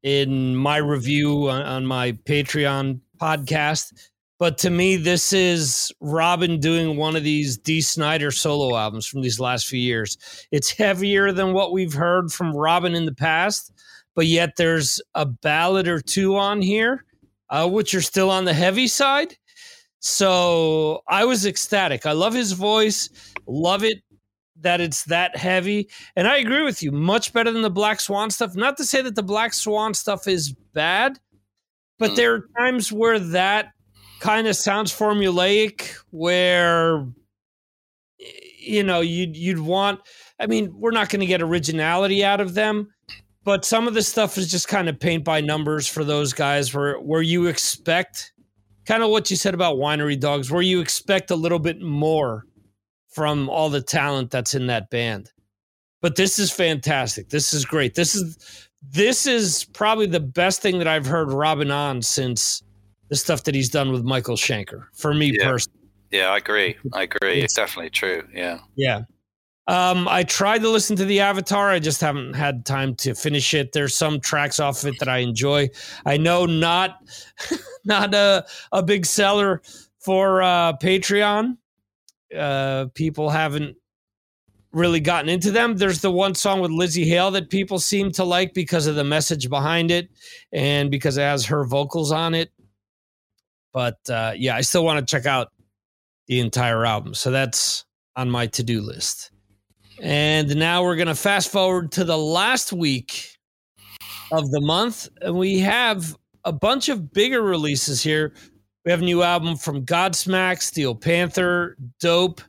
in 0.02 0.56
my 0.56 0.78
review 0.78 1.48
on, 1.50 1.62
on 1.62 1.86
my 1.86 2.12
Patreon 2.12 3.00
podcast 3.18 3.92
but 4.38 4.58
to 4.58 4.70
me, 4.70 4.96
this 4.96 5.32
is 5.32 5.92
Robin 6.00 6.60
doing 6.60 6.96
one 6.96 7.16
of 7.16 7.24
these 7.24 7.56
Dee 7.56 7.80
Snider 7.80 8.30
solo 8.30 8.76
albums 8.76 9.06
from 9.06 9.22
these 9.22 9.40
last 9.40 9.66
few 9.66 9.80
years. 9.80 10.18
It's 10.50 10.70
heavier 10.70 11.32
than 11.32 11.54
what 11.54 11.72
we've 11.72 11.94
heard 11.94 12.30
from 12.30 12.54
Robin 12.54 12.94
in 12.94 13.06
the 13.06 13.14
past, 13.14 13.72
but 14.14 14.26
yet 14.26 14.56
there's 14.56 15.00
a 15.14 15.24
ballad 15.24 15.88
or 15.88 16.00
two 16.00 16.36
on 16.36 16.60
here, 16.60 17.04
uh, 17.48 17.68
which 17.68 17.94
are 17.94 18.02
still 18.02 18.30
on 18.30 18.44
the 18.44 18.54
heavy 18.54 18.88
side. 18.88 19.36
So 20.00 21.02
I 21.08 21.24
was 21.24 21.46
ecstatic. 21.46 22.04
I 22.04 22.12
love 22.12 22.34
his 22.34 22.52
voice, 22.52 23.08
love 23.46 23.84
it 23.84 24.02
that 24.60 24.80
it's 24.80 25.04
that 25.04 25.36
heavy. 25.36 25.88
And 26.14 26.26
I 26.28 26.38
agree 26.38 26.62
with 26.62 26.82
you, 26.82 26.92
much 26.92 27.32
better 27.32 27.50
than 27.50 27.62
the 27.62 27.70
Black 27.70 28.00
Swan 28.00 28.30
stuff. 28.30 28.54
Not 28.54 28.76
to 28.78 28.84
say 28.84 29.02
that 29.02 29.14
the 29.14 29.22
Black 29.22 29.54
Swan 29.54 29.94
stuff 29.94 30.26
is 30.28 30.52
bad, 30.72 31.18
but 31.98 32.12
mm. 32.12 32.16
there 32.16 32.34
are 32.34 32.48
times 32.58 32.92
where 32.92 33.18
that 33.18 33.72
kind 34.20 34.46
of 34.46 34.56
sounds 34.56 34.92
formulaic 34.92 35.94
where 36.10 37.06
you 38.58 38.82
know 38.82 39.00
you'd 39.00 39.36
you'd 39.36 39.60
want 39.60 40.00
I 40.38 40.46
mean, 40.46 40.72
we're 40.78 40.90
not 40.90 41.08
going 41.08 41.20
to 41.20 41.26
get 41.26 41.42
originality 41.42 42.24
out 42.24 42.40
of 42.40 42.54
them, 42.54 42.88
but 43.44 43.64
some 43.64 43.88
of 43.88 43.94
the 43.94 44.02
stuff 44.02 44.36
is 44.36 44.50
just 44.50 44.68
kind 44.68 44.88
of 44.88 45.00
paint 45.00 45.24
by 45.24 45.40
numbers 45.40 45.86
for 45.86 46.04
those 46.04 46.32
guys 46.32 46.74
where 46.74 46.98
where 47.00 47.22
you 47.22 47.46
expect 47.46 48.32
kind 48.84 49.02
of 49.02 49.10
what 49.10 49.30
you 49.30 49.36
said 49.36 49.54
about 49.54 49.76
winery 49.76 50.18
dogs 50.18 50.50
where 50.50 50.62
you 50.62 50.80
expect 50.80 51.30
a 51.30 51.36
little 51.36 51.58
bit 51.58 51.80
more 51.80 52.44
from 53.08 53.48
all 53.48 53.70
the 53.70 53.80
talent 53.80 54.30
that's 54.30 54.54
in 54.54 54.66
that 54.66 54.90
band. 54.90 55.30
But 56.02 56.16
this 56.16 56.38
is 56.38 56.52
fantastic. 56.52 57.30
This 57.30 57.54
is 57.54 57.64
great. 57.64 57.94
This 57.94 58.14
is 58.14 58.68
this 58.82 59.26
is 59.26 59.64
probably 59.64 60.06
the 60.06 60.20
best 60.20 60.60
thing 60.60 60.78
that 60.78 60.86
I've 60.86 61.06
heard 61.06 61.32
Robin 61.32 61.70
on 61.70 62.02
since 62.02 62.62
the 63.08 63.16
stuff 63.16 63.44
that 63.44 63.54
he's 63.54 63.70
done 63.70 63.92
with 63.92 64.04
Michael 64.04 64.36
Schenker. 64.36 64.86
For 64.94 65.14
me 65.14 65.32
yeah. 65.38 65.44
personally. 65.44 65.80
Yeah, 66.10 66.30
I 66.30 66.38
agree. 66.38 66.76
I 66.92 67.02
agree. 67.02 67.38
It's, 67.38 67.44
it's 67.44 67.54
definitely 67.54 67.90
true. 67.90 68.26
Yeah. 68.32 68.60
Yeah. 68.76 69.02
Um, 69.68 70.06
I 70.06 70.22
tried 70.22 70.62
to 70.62 70.68
listen 70.70 70.94
to 70.96 71.04
the 71.04 71.20
Avatar. 71.20 71.70
I 71.70 71.80
just 71.80 72.00
haven't 72.00 72.34
had 72.34 72.64
time 72.64 72.94
to 72.96 73.14
finish 73.14 73.52
it. 73.52 73.72
There's 73.72 73.96
some 73.96 74.20
tracks 74.20 74.60
off 74.60 74.84
it 74.84 74.98
that 75.00 75.08
I 75.08 75.18
enjoy. 75.18 75.70
I 76.04 76.16
know 76.16 76.46
not 76.46 76.98
not 77.84 78.14
a 78.14 78.46
a 78.70 78.82
big 78.82 79.04
seller 79.04 79.62
for 79.98 80.40
uh, 80.42 80.74
Patreon. 80.74 81.56
Uh, 82.36 82.86
people 82.94 83.28
haven't 83.28 83.76
really 84.72 85.00
gotten 85.00 85.28
into 85.28 85.50
them. 85.50 85.76
There's 85.76 86.00
the 86.00 86.12
one 86.12 86.34
song 86.34 86.60
with 86.60 86.70
Lzzy 86.70 87.04
Hale 87.06 87.30
that 87.32 87.50
people 87.50 87.78
seem 87.80 88.12
to 88.12 88.24
like 88.24 88.54
because 88.54 88.86
of 88.86 88.94
the 88.94 89.04
message 89.04 89.48
behind 89.48 89.90
it 89.90 90.10
and 90.52 90.90
because 90.90 91.16
it 91.16 91.22
has 91.22 91.46
her 91.46 91.64
vocals 91.64 92.12
on 92.12 92.34
it. 92.34 92.52
But 93.76 93.98
uh, 94.08 94.32
yeah, 94.34 94.56
I 94.56 94.62
still 94.62 94.86
want 94.86 95.00
to 95.00 95.04
check 95.04 95.26
out 95.26 95.48
the 96.28 96.40
entire 96.40 96.86
album. 96.86 97.12
So 97.12 97.30
that's 97.30 97.84
on 98.16 98.30
my 98.30 98.46
to 98.46 98.62
do 98.62 98.80
list. 98.80 99.32
And 100.00 100.56
now 100.56 100.82
we're 100.82 100.96
going 100.96 101.08
to 101.08 101.14
fast 101.14 101.52
forward 101.52 101.92
to 101.92 102.04
the 102.04 102.16
last 102.16 102.72
week 102.72 103.36
of 104.32 104.50
the 104.50 104.62
month. 104.62 105.10
And 105.20 105.36
we 105.36 105.58
have 105.58 106.16
a 106.44 106.52
bunch 106.52 106.88
of 106.88 107.12
bigger 107.12 107.42
releases 107.42 108.02
here. 108.02 108.32
We 108.86 108.92
have 108.92 109.02
a 109.02 109.04
new 109.04 109.22
album 109.22 109.56
from 109.56 109.84
Godsmack, 109.84 110.62
Steel 110.62 110.94
Panther, 110.94 111.76
Dope, 112.00 112.40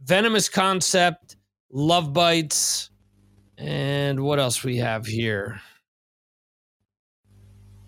Venomous 0.00 0.48
Concept, 0.48 1.36
Love 1.70 2.14
Bites, 2.14 2.88
and 3.58 4.18
what 4.20 4.38
else 4.38 4.64
we 4.64 4.78
have 4.78 5.04
here? 5.04 5.60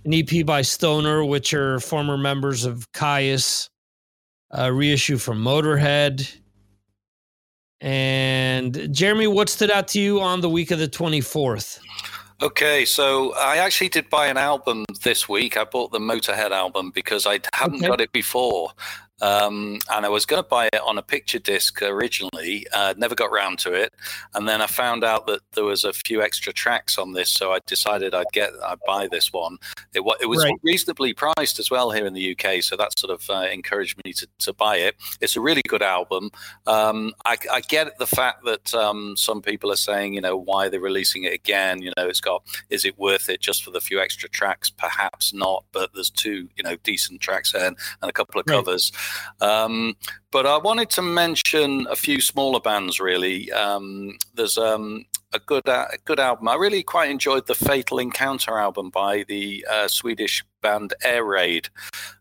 An 0.05 0.15
EP 0.15 0.45
by 0.45 0.63
Stoner, 0.63 1.25
which 1.25 1.55
are 1.55 1.81
former 1.81 2.17
members 2.17 2.65
of 2.65 2.91
Kyuss, 2.93 3.69
a 4.51 4.65
uh, 4.65 4.71
reissue 4.71 5.19
from 5.19 5.43
Motorhead. 5.43 6.37
And 7.81 8.95
Jeremy, 8.95 9.27
what 9.27 9.49
stood 9.49 9.71
out 9.71 9.89
to 9.89 10.01
you 10.01 10.21
on 10.21 10.41
the 10.41 10.49
week 10.49 10.71
of 10.71 10.79
the 10.79 10.89
24th? 10.89 11.81
Okay, 12.41 12.85
so 12.85 13.35
I 13.37 13.59
actually 13.59 13.89
did 13.89 14.11
buy 14.11 14.27
an 14.27 14.37
album 14.37 14.85
this 15.05 15.29
week. 15.29 15.57
I 15.57 15.65
bought 15.65 15.93
the 15.93 16.01
Motorhead 16.01 16.51
album 16.51 16.91
because 16.93 17.25
I 17.27 17.39
hadn't 17.53 17.77
okay. 17.77 17.87
got 17.87 18.01
it 18.01 18.13
before. 18.13 18.73
Um, 19.23 19.79
and 19.91 20.05
I 20.05 20.09
was 20.09 20.27
going 20.27 20.43
to 20.43 20.49
buy 20.49 20.69
it 20.73 20.81
on 20.85 20.99
a 20.99 21.03
picture 21.03 21.39
disc 21.39 21.81
originally, 21.81 22.67
uh, 22.73 22.95
never 22.99 23.15
got 23.15 23.31
round 23.31 23.61
to 23.61 23.73
it. 23.73 23.95
And 24.35 24.49
then 24.49 24.61
I 24.61 24.67
found 24.67 25.05
out 25.05 25.27
that 25.29 25.41
there 25.53 25.65
was 25.65 25.85
a 25.85 25.93
few 25.93 26.21
extra 26.21 26.53
tracks 26.53 26.99
on 26.99 27.13
this, 27.13 27.31
so 27.31 27.53
I 27.53 27.61
decided 27.67 28.15
I'd 28.15 28.27
get 28.33 28.51
I'd 28.65 28.81
buy 28.85 29.07
this 29.07 29.33
one. 29.33 29.59
It, 29.95 30.03
it 30.21 30.27
was 30.27 30.45
right. 30.45 30.55
reasonably 30.65 31.15
priced 31.15 31.61
as 31.61 31.71
well 31.71 31.93
here 31.93 32.05
in 32.05 32.15
the 32.15 32.37
UK, 32.37 32.63
so 32.63 32.77
that 32.77 32.99
sort 32.99 33.13
of 33.13 33.31
uh, 33.31 33.47
encouraged 33.51 33.97
me 34.05 34.13
to, 34.15 34.27
to 34.41 34.53
buy 34.53 34.77
it. 34.77 34.97
It's 35.21 35.37
a 35.37 35.41
really 35.41 35.63
good 35.69 35.83
album. 35.83 36.31
Um, 36.67 37.13
I, 37.25 37.37
I, 37.51 37.61
get 37.61 37.97
the 37.99 38.07
fact 38.07 38.45
that 38.45 38.75
um, 38.75 39.17
some 39.17 39.41
people 39.41 39.71
are 39.71 39.77
saying, 39.77 40.15
you 40.15 40.21
know, 40.21 40.37
why 40.37 40.69
they're 40.69 40.81
releasing 40.81 41.25
it 41.25 41.33
again. 41.33 41.81
You 41.81 41.93
know, 41.97 42.09
it's 42.09 42.21
got 42.21 42.43
is 42.71 42.85
it 42.85 42.99
worth 42.99 43.29
it 43.29 43.41
just 43.41 43.63
for 43.63 43.71
the 43.71 43.81
few 43.81 44.01
extra 44.01 44.29
tracks? 44.29 44.69
Perhaps 44.69 45.33
not, 45.33 45.65
but 45.73 45.91
there's 45.95 46.11
two, 46.11 46.49
you 46.57 46.65
know, 46.65 46.77
decent 46.83 47.21
tracks 47.21 47.55
and, 47.55 47.77
and 48.01 48.09
a 48.11 48.13
couple 48.13 48.41
of 48.41 48.47
right. 48.49 48.57
covers. 48.57 48.91
Um, 49.41 49.95
but 50.31 50.47
I 50.47 50.59
wanted 50.59 50.91
to 50.91 51.03
mention 51.03 51.87
a 51.91 51.97
few 51.97 52.21
smaller 52.21 52.61
bands. 52.61 53.01
Really, 53.01 53.51
um, 53.53 54.17
there's 54.35 54.59
um, 54.59 55.05
a 55.33 55.39
good 55.39 55.69
uh, 55.69 55.87
a 55.93 55.99
good 56.05 56.21
album. 56.21 56.49
I 56.49 56.55
really 56.55 56.83
quite 56.83 57.11
enjoyed 57.11 57.47
the 57.47 57.55
Fatal 57.55 57.99
Encounter 57.99 58.59
album 58.59 58.91
by 58.91 59.25
the 59.29 59.67
uh, 59.71 59.89
Swedish 59.89 60.45
band 60.61 60.95
Air 61.05 61.25
Raid. 61.25 61.69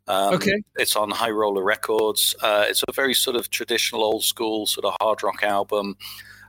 Um, 0.08 0.36
okay, 0.36 0.62
it's 0.76 0.96
on 0.96 1.12
High 1.12 1.32
Roller 1.32 1.64
Records. 1.64 2.36
Uh, 2.42 2.66
it's 2.68 2.84
a 2.88 2.92
very 2.94 3.14
sort 3.14 3.36
of 3.36 3.50
traditional, 3.50 4.04
old 4.04 4.24
school 4.24 4.66
sort 4.66 4.86
of 4.86 4.96
hard 5.02 5.24
rock 5.24 5.44
album. 5.44 5.96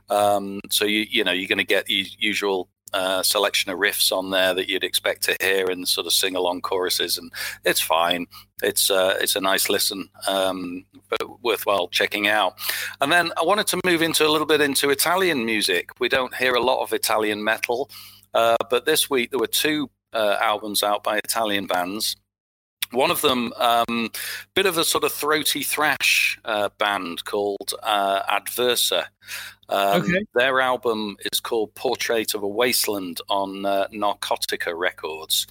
Um, 0.09 0.59
so 0.69 0.85
you 0.85 1.05
you 1.09 1.23
know 1.23 1.31
you're 1.31 1.47
going 1.47 1.57
to 1.57 1.63
get 1.63 1.85
the 1.85 2.05
usual 2.17 2.69
uh, 2.93 3.23
selection 3.23 3.71
of 3.71 3.79
riffs 3.79 4.11
on 4.11 4.29
there 4.29 4.53
that 4.53 4.69
you'd 4.69 4.83
expect 4.83 5.23
to 5.23 5.35
hear 5.41 5.65
in 5.65 5.85
sort 5.85 6.07
of 6.07 6.13
sing 6.13 6.35
along 6.35 6.61
choruses, 6.61 7.17
and 7.17 7.31
it's 7.65 7.81
fine. 7.81 8.27
It's 8.61 8.89
uh, 8.89 9.17
it's 9.19 9.35
a 9.35 9.41
nice 9.41 9.69
listen, 9.69 10.09
um, 10.27 10.85
but 11.09 11.43
worthwhile 11.43 11.87
checking 11.87 12.27
out. 12.27 12.55
And 13.01 13.11
then 13.11 13.31
I 13.37 13.43
wanted 13.43 13.67
to 13.67 13.81
move 13.85 14.01
into 14.01 14.25
a 14.25 14.29
little 14.29 14.47
bit 14.47 14.61
into 14.61 14.89
Italian 14.89 15.45
music. 15.45 15.89
We 15.99 16.09
don't 16.09 16.35
hear 16.35 16.53
a 16.53 16.61
lot 16.61 16.83
of 16.83 16.93
Italian 16.93 17.43
metal, 17.43 17.89
uh, 18.33 18.57
but 18.69 18.85
this 18.85 19.09
week 19.09 19.31
there 19.31 19.39
were 19.39 19.47
two 19.47 19.89
uh, 20.13 20.37
albums 20.39 20.83
out 20.83 21.03
by 21.03 21.17
Italian 21.17 21.67
bands. 21.67 22.15
One 22.91 23.09
of 23.09 23.21
them, 23.21 23.51
um, 23.57 24.11
bit 24.53 24.67
of 24.67 24.77
a 24.77 24.83
sort 24.83 25.03
of 25.03 25.11
throaty 25.11 25.63
thrash 25.63 26.39
uh, 26.45 26.69
band 26.77 27.25
called 27.25 27.73
Adversa. 27.83 29.05
Um, 29.69 30.01
okay. 30.01 30.23
Their 30.35 30.59
album 30.59 31.15
is 31.31 31.39
called 31.39 31.73
Portrait 31.73 32.35
of 32.35 32.43
a 32.43 32.47
Wasteland 32.47 33.21
on 33.29 33.65
uh, 33.65 33.87
Narcotica 33.87 34.77
Records. 34.77 35.47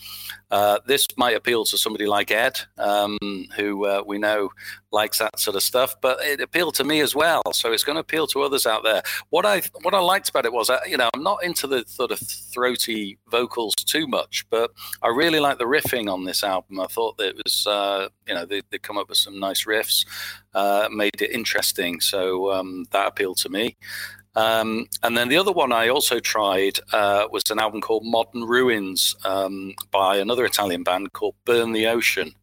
Uh, 0.50 0.78
this 0.86 1.06
might 1.16 1.34
appeal 1.34 1.64
to 1.64 1.78
somebody 1.78 2.06
like 2.06 2.30
Ed, 2.30 2.60
um, 2.76 3.18
who 3.56 3.86
uh, 3.86 4.02
we 4.06 4.18
know 4.18 4.50
likes 4.92 5.18
that 5.18 5.40
sort 5.40 5.56
of 5.56 5.62
stuff, 5.62 5.96
but 6.02 6.20
it 6.20 6.42
appealed 6.42 6.74
to 6.74 6.84
me 6.84 7.00
as 7.00 7.14
well. 7.14 7.42
So 7.52 7.72
it's 7.72 7.84
going 7.84 7.96
to 7.96 8.00
appeal 8.00 8.26
to 8.28 8.42
others 8.42 8.66
out 8.66 8.84
there. 8.84 9.02
What 9.30 9.46
I 9.46 9.62
what 9.80 9.94
I 9.94 10.00
liked 10.00 10.28
about 10.28 10.44
it 10.44 10.52
was, 10.52 10.68
uh, 10.68 10.80
you 10.86 10.98
know, 10.98 11.08
I'm 11.14 11.22
not 11.22 11.42
into 11.42 11.66
the 11.66 11.84
sort 11.86 12.10
of 12.10 12.18
throaty 12.18 13.18
vocals 13.30 13.74
too 13.74 14.06
much, 14.06 14.44
but 14.50 14.72
I 15.02 15.08
really 15.08 15.40
like 15.40 15.56
the 15.56 15.64
riffing 15.64 16.12
on 16.12 16.24
this 16.24 16.44
album. 16.44 16.80
I 16.80 16.86
thought 16.86 17.16
that 17.16 17.28
it 17.28 17.40
was, 17.42 17.66
uh, 17.66 18.08
you 18.28 18.34
know, 18.34 18.44
they, 18.44 18.60
they 18.70 18.78
come 18.78 18.98
up 18.98 19.08
with 19.08 19.18
some 19.18 19.40
nice 19.40 19.64
riffs, 19.64 20.04
uh, 20.54 20.88
made 20.90 21.20
it 21.20 21.30
interesting. 21.30 22.00
So 22.00 22.52
um, 22.52 22.86
that 22.90 23.06
appealed 23.06 23.38
to 23.38 23.48
me. 23.48 23.76
Um, 24.34 24.86
and 25.02 25.16
then 25.16 25.28
the 25.28 25.36
other 25.36 25.52
one 25.52 25.72
I 25.72 25.88
also 25.88 26.18
tried 26.18 26.78
uh, 26.92 27.26
was 27.30 27.42
an 27.50 27.58
album 27.58 27.80
called 27.80 28.04
Modern 28.04 28.44
Ruins 28.44 29.14
um, 29.24 29.74
by 29.90 30.16
another 30.16 30.44
Italian 30.44 30.82
band 30.82 31.12
called 31.12 31.34
Burn 31.44 31.72
the 31.72 31.86
Ocean. 31.86 32.34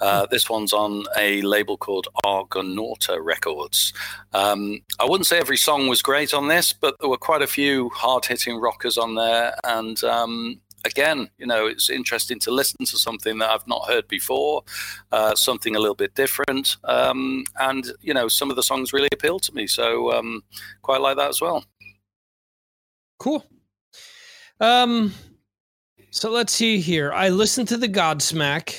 Uh, 0.00 0.26
this 0.32 0.50
one's 0.50 0.72
on 0.72 1.04
a 1.16 1.40
label 1.42 1.76
called 1.76 2.08
Argonauta 2.24 3.20
Records. 3.22 3.92
Um, 4.32 4.80
I 4.98 5.04
wouldn't 5.04 5.28
say 5.28 5.38
every 5.38 5.56
song 5.56 5.86
was 5.86 6.02
great 6.02 6.34
on 6.34 6.48
this, 6.48 6.72
but 6.72 6.96
there 6.98 7.08
were 7.08 7.16
quite 7.16 7.40
a 7.40 7.46
few 7.46 7.88
hard 7.90 8.24
hitting 8.24 8.58
rockers 8.58 8.98
on 8.98 9.14
there. 9.14 9.54
And 9.62 10.02
um, 10.02 10.60
again, 10.84 11.28
you 11.38 11.46
know, 11.46 11.66
it's 11.66 11.90
interesting 11.90 12.38
to 12.40 12.50
listen 12.50 12.84
to 12.86 12.98
something 12.98 13.38
that 13.38 13.50
I've 13.50 13.66
not 13.66 13.86
heard 13.88 14.08
before, 14.08 14.62
uh, 15.10 15.34
something 15.34 15.76
a 15.76 15.78
little 15.78 15.94
bit 15.94 16.14
different. 16.14 16.76
Um, 16.84 17.44
and, 17.58 17.92
you 18.00 18.14
know, 18.14 18.28
some 18.28 18.50
of 18.50 18.56
the 18.56 18.62
songs 18.62 18.92
really 18.92 19.08
appeal 19.12 19.38
to 19.40 19.54
me. 19.54 19.66
So 19.66 20.12
um, 20.12 20.42
quite 20.82 21.00
like 21.00 21.16
that 21.16 21.28
as 21.28 21.40
well. 21.40 21.64
Cool. 23.18 23.44
Um, 24.60 25.12
so 26.10 26.30
let's 26.30 26.52
see 26.52 26.78
here. 26.78 27.12
I 27.12 27.28
listened 27.28 27.68
to 27.68 27.76
the 27.76 27.88
Godsmack. 27.88 28.74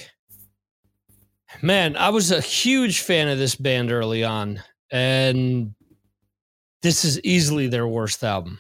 Man, 1.61 1.95
I 1.95 2.09
was 2.09 2.31
a 2.31 2.41
huge 2.41 3.01
fan 3.01 3.27
of 3.27 3.37
this 3.37 3.55
band 3.55 3.91
early 3.91 4.23
on, 4.23 4.61
and 4.91 5.73
this 6.81 7.05
is 7.05 7.21
easily 7.21 7.67
their 7.67 7.87
worst 7.87 8.23
album. 8.23 8.59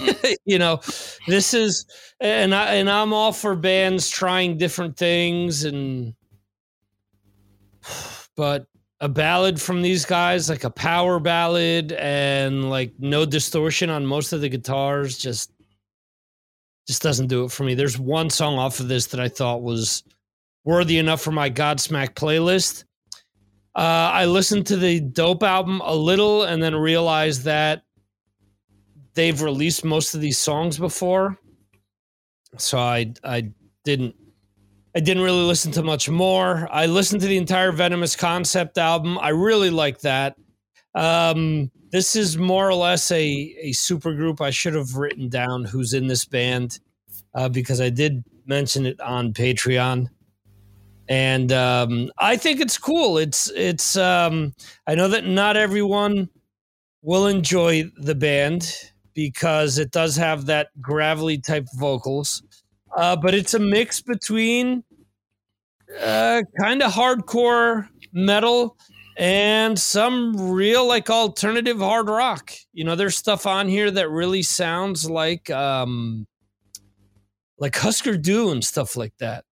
you 0.44 0.58
know, 0.58 0.80
this 1.26 1.54
is 1.54 1.86
and 2.20 2.54
I 2.54 2.74
and 2.74 2.90
I'm 2.90 3.12
all 3.12 3.32
for 3.32 3.54
bands 3.54 4.08
trying 4.08 4.58
different 4.58 4.96
things 4.96 5.64
and 5.64 6.14
but 8.36 8.66
a 9.00 9.08
ballad 9.08 9.60
from 9.60 9.82
these 9.82 10.04
guys 10.04 10.48
like 10.48 10.62
a 10.62 10.70
power 10.70 11.18
ballad 11.18 11.92
and 11.92 12.70
like 12.70 12.92
no 13.00 13.26
distortion 13.26 13.90
on 13.90 14.06
most 14.06 14.32
of 14.32 14.40
the 14.40 14.48
guitars 14.48 15.18
just 15.18 15.52
just 16.86 17.02
doesn't 17.02 17.28
do 17.28 17.44
it 17.44 17.52
for 17.52 17.64
me. 17.64 17.74
There's 17.74 17.98
one 17.98 18.30
song 18.30 18.58
off 18.58 18.80
of 18.80 18.88
this 18.88 19.06
that 19.06 19.20
I 19.20 19.28
thought 19.28 19.62
was 19.62 20.02
worthy 20.64 20.98
enough 20.98 21.20
for 21.20 21.32
my 21.32 21.50
Godsmack 21.50 22.14
playlist. 22.14 22.84
Uh, 23.74 24.10
I 24.12 24.26
listened 24.26 24.66
to 24.66 24.76
the 24.76 25.00
Dope 25.00 25.42
album 25.42 25.80
a 25.84 25.94
little 25.94 26.42
and 26.42 26.62
then 26.62 26.74
realized 26.74 27.44
that 27.44 27.82
they've 29.14 29.40
released 29.40 29.84
most 29.84 30.14
of 30.14 30.20
these 30.20 30.38
songs 30.38 30.78
before, 30.78 31.38
so 32.58 32.78
I 32.78 33.12
I 33.24 33.52
didn't 33.84 34.14
I 34.94 35.00
didn't 35.00 35.22
really 35.22 35.44
listen 35.44 35.72
to 35.72 35.82
much 35.82 36.08
more. 36.08 36.68
I 36.70 36.86
listened 36.86 37.22
to 37.22 37.26
the 37.26 37.38
entire 37.38 37.72
Venomous 37.72 38.14
concept 38.14 38.76
album. 38.76 39.18
I 39.18 39.30
really 39.30 39.70
like 39.70 40.00
that. 40.00 40.36
Um, 40.94 41.70
this 41.90 42.14
is 42.14 42.36
more 42.36 42.68
or 42.68 42.74
less 42.74 43.10
a 43.10 43.22
a 43.60 43.72
super 43.72 44.14
group. 44.14 44.40
I 44.40 44.50
should 44.50 44.74
have 44.74 44.96
written 44.96 45.28
down 45.28 45.64
who's 45.64 45.94
in 45.94 46.06
this 46.06 46.24
band 46.24 46.78
uh, 47.34 47.48
because 47.48 47.80
I 47.80 47.90
did 47.90 48.24
mention 48.46 48.86
it 48.86 49.00
on 49.00 49.32
Patreon. 49.32 50.08
And 51.08 51.52
um, 51.52 52.10
I 52.18 52.36
think 52.36 52.60
it's 52.60 52.78
cool. 52.78 53.18
It's 53.18 53.50
it's. 53.50 53.96
Um, 53.96 54.54
I 54.86 54.94
know 54.94 55.08
that 55.08 55.26
not 55.26 55.56
everyone 55.56 56.28
will 57.02 57.26
enjoy 57.26 57.84
the 57.96 58.14
band 58.14 58.91
because 59.14 59.78
it 59.78 59.90
does 59.90 60.16
have 60.16 60.46
that 60.46 60.68
gravelly 60.80 61.38
type 61.38 61.66
vocals. 61.74 62.42
Uh, 62.96 63.16
but 63.16 63.34
it's 63.34 63.54
a 63.54 63.58
mix 63.58 64.00
between 64.00 64.84
uh, 66.00 66.42
kind 66.60 66.82
of 66.82 66.92
hardcore 66.92 67.88
metal 68.12 68.76
and 69.18 69.78
some 69.78 70.52
real 70.52 70.86
like 70.86 71.10
alternative 71.10 71.78
hard 71.78 72.08
rock. 72.08 72.52
You 72.72 72.84
know, 72.84 72.94
there's 72.94 73.16
stuff 73.16 73.46
on 73.46 73.68
here 73.68 73.90
that 73.90 74.10
really 74.10 74.42
sounds 74.42 75.08
like 75.08 75.50
um, 75.50 76.26
like 77.58 77.76
Husker 77.76 78.16
Du 78.16 78.50
and 78.50 78.64
stuff 78.64 78.96
like 78.96 79.16
that. 79.18 79.44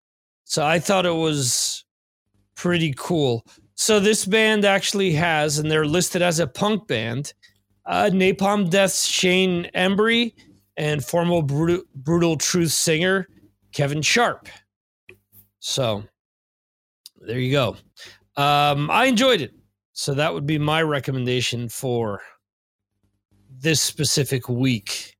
So 0.44 0.66
I 0.66 0.78
thought 0.78 1.06
it 1.06 1.10
was 1.10 1.84
pretty 2.56 2.94
cool. 2.96 3.44
So 3.74 4.00
this 4.00 4.26
band 4.26 4.64
actually 4.64 5.12
has, 5.12 5.58
and 5.58 5.70
they're 5.70 5.86
listed 5.86 6.20
as 6.20 6.38
a 6.38 6.46
punk 6.46 6.86
band 6.86 7.32
uh, 7.90 8.08
Napalm 8.12 8.70
Death's 8.70 9.04
Shane 9.04 9.68
Embury 9.74 10.32
and 10.76 11.04
former 11.04 11.42
Brutal, 11.42 11.82
Brutal 11.96 12.36
Truth 12.36 12.70
singer 12.70 13.28
Kevin 13.72 14.00
Sharp. 14.00 14.48
So 15.58 16.04
there 17.20 17.40
you 17.40 17.50
go. 17.50 17.76
Um, 18.36 18.90
I 18.90 19.06
enjoyed 19.06 19.40
it. 19.40 19.52
So 19.92 20.14
that 20.14 20.32
would 20.32 20.46
be 20.46 20.56
my 20.56 20.82
recommendation 20.82 21.68
for 21.68 22.22
this 23.50 23.82
specific 23.82 24.48
week. 24.48 25.16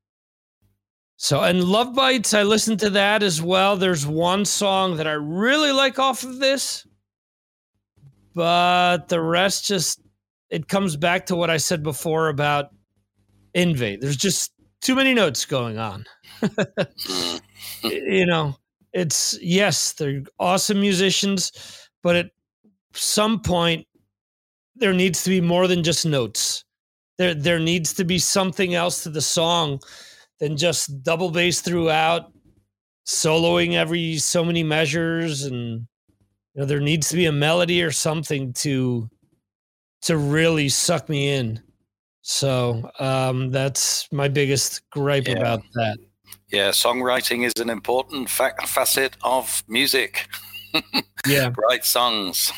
So, 1.17 1.43
and 1.43 1.65
Love 1.65 1.95
Bites, 1.95 2.33
I 2.33 2.45
listened 2.45 2.81
to 2.81 2.91
that 2.91 3.23
as 3.23 3.43
well. 3.43 3.77
There's 3.77 4.07
one 4.07 4.45
song 4.47 4.97
that 4.97 5.07
I 5.07 5.13
really 5.13 5.73
like 5.73 5.99
off 5.99 6.23
of 6.23 6.39
this, 6.39 6.87
but 8.33 9.09
the 9.09 9.21
rest 9.21 9.67
just 9.67 10.01
it 10.51 10.69
comes 10.69 10.97
back 10.97 11.27
to 11.27 11.37
what 11.37 11.51
I 11.51 11.57
said 11.57 11.83
before 11.83 12.29
about 12.29 12.71
Yngwie. 13.55 14.01
There's 14.01 14.17
just 14.17 14.53
too 14.81 14.95
many 14.95 15.15
notes 15.15 15.45
going 15.45 15.79
on. 15.79 16.05
Mm-hmm. 17.83 18.13
you 18.13 18.27
know, 18.27 18.57
it's 18.93 19.39
yes, 19.41 19.93
they're 19.93 20.23
awesome 20.39 20.81
musicians, 20.81 21.89
but 22.03 22.17
at 22.17 22.31
some 22.93 23.41
point 23.41 23.87
there 24.77 24.93
needs 24.93 25.23
to 25.25 25.31
be 25.31 25.41
more 25.41 25.67
than 25.67 25.83
just 25.83 26.05
notes. 26.05 26.65
There 27.19 27.35
there 27.35 27.59
needs 27.59 27.95
to 27.95 28.05
be 28.05 28.19
something 28.19 28.75
else 28.75 29.03
to 29.03 29.11
the 29.11 29.21
song 29.21 29.81
than 30.39 30.57
just 30.57 31.03
double 31.03 31.31
bass 31.31 31.61
throughout, 31.61 32.33
soloing 33.07 33.75
every 33.75 34.17
so 34.19 34.45
many 34.45 34.63
measures 34.63 35.45
and 35.45 35.87
you 36.55 36.61
know 36.61 36.65
there 36.65 36.81
needs 36.81 37.09
to 37.11 37.17
be 37.17 37.27
a 37.27 37.33
melody 37.33 37.83
or 37.83 37.93
something 37.93 38.53
to 38.55 39.09
to 40.03 40.17
really 40.17 40.69
suck 40.69 41.09
me 41.09 41.33
in. 41.33 41.63
So 42.23 42.91
um, 42.99 43.51
that's 43.51 44.11
my 44.13 44.29
biggest 44.29 44.89
gripe 44.91 45.27
yeah. 45.27 45.39
about 45.39 45.63
that. 45.75 45.99
Yeah, 46.53 46.71
songwriting 46.71 47.47
is 47.47 47.53
an 47.61 47.71
important 47.71 48.29
fa- 48.29 48.55
facet 48.67 49.17
of 49.23 49.63
music. 49.69 50.29
yeah, 51.27 51.51
write 51.57 51.85
songs. 51.85 52.53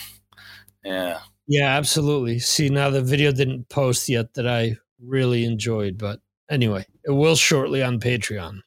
Yeah. 0.84 1.20
Yeah, 1.46 1.76
absolutely. 1.76 2.38
See, 2.38 2.68
now 2.68 2.90
the 2.90 3.02
video 3.02 3.32
didn't 3.32 3.68
post 3.68 4.08
yet 4.08 4.34
that 4.34 4.46
I 4.46 4.76
really 5.04 5.44
enjoyed, 5.44 5.98
but 5.98 6.20
anyway, 6.50 6.86
it 7.04 7.10
will 7.10 7.36
shortly 7.36 7.82
on 7.82 8.00
Patreon. 8.00 8.60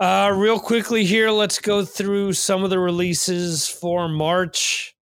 Uh, 0.00 0.32
real 0.34 0.58
quickly 0.58 1.04
here, 1.04 1.30
let's 1.30 1.60
go 1.60 1.84
through 1.84 2.32
some 2.32 2.64
of 2.64 2.70
the 2.70 2.78
releases 2.78 3.68
for 3.68 4.08
March. 4.08 4.96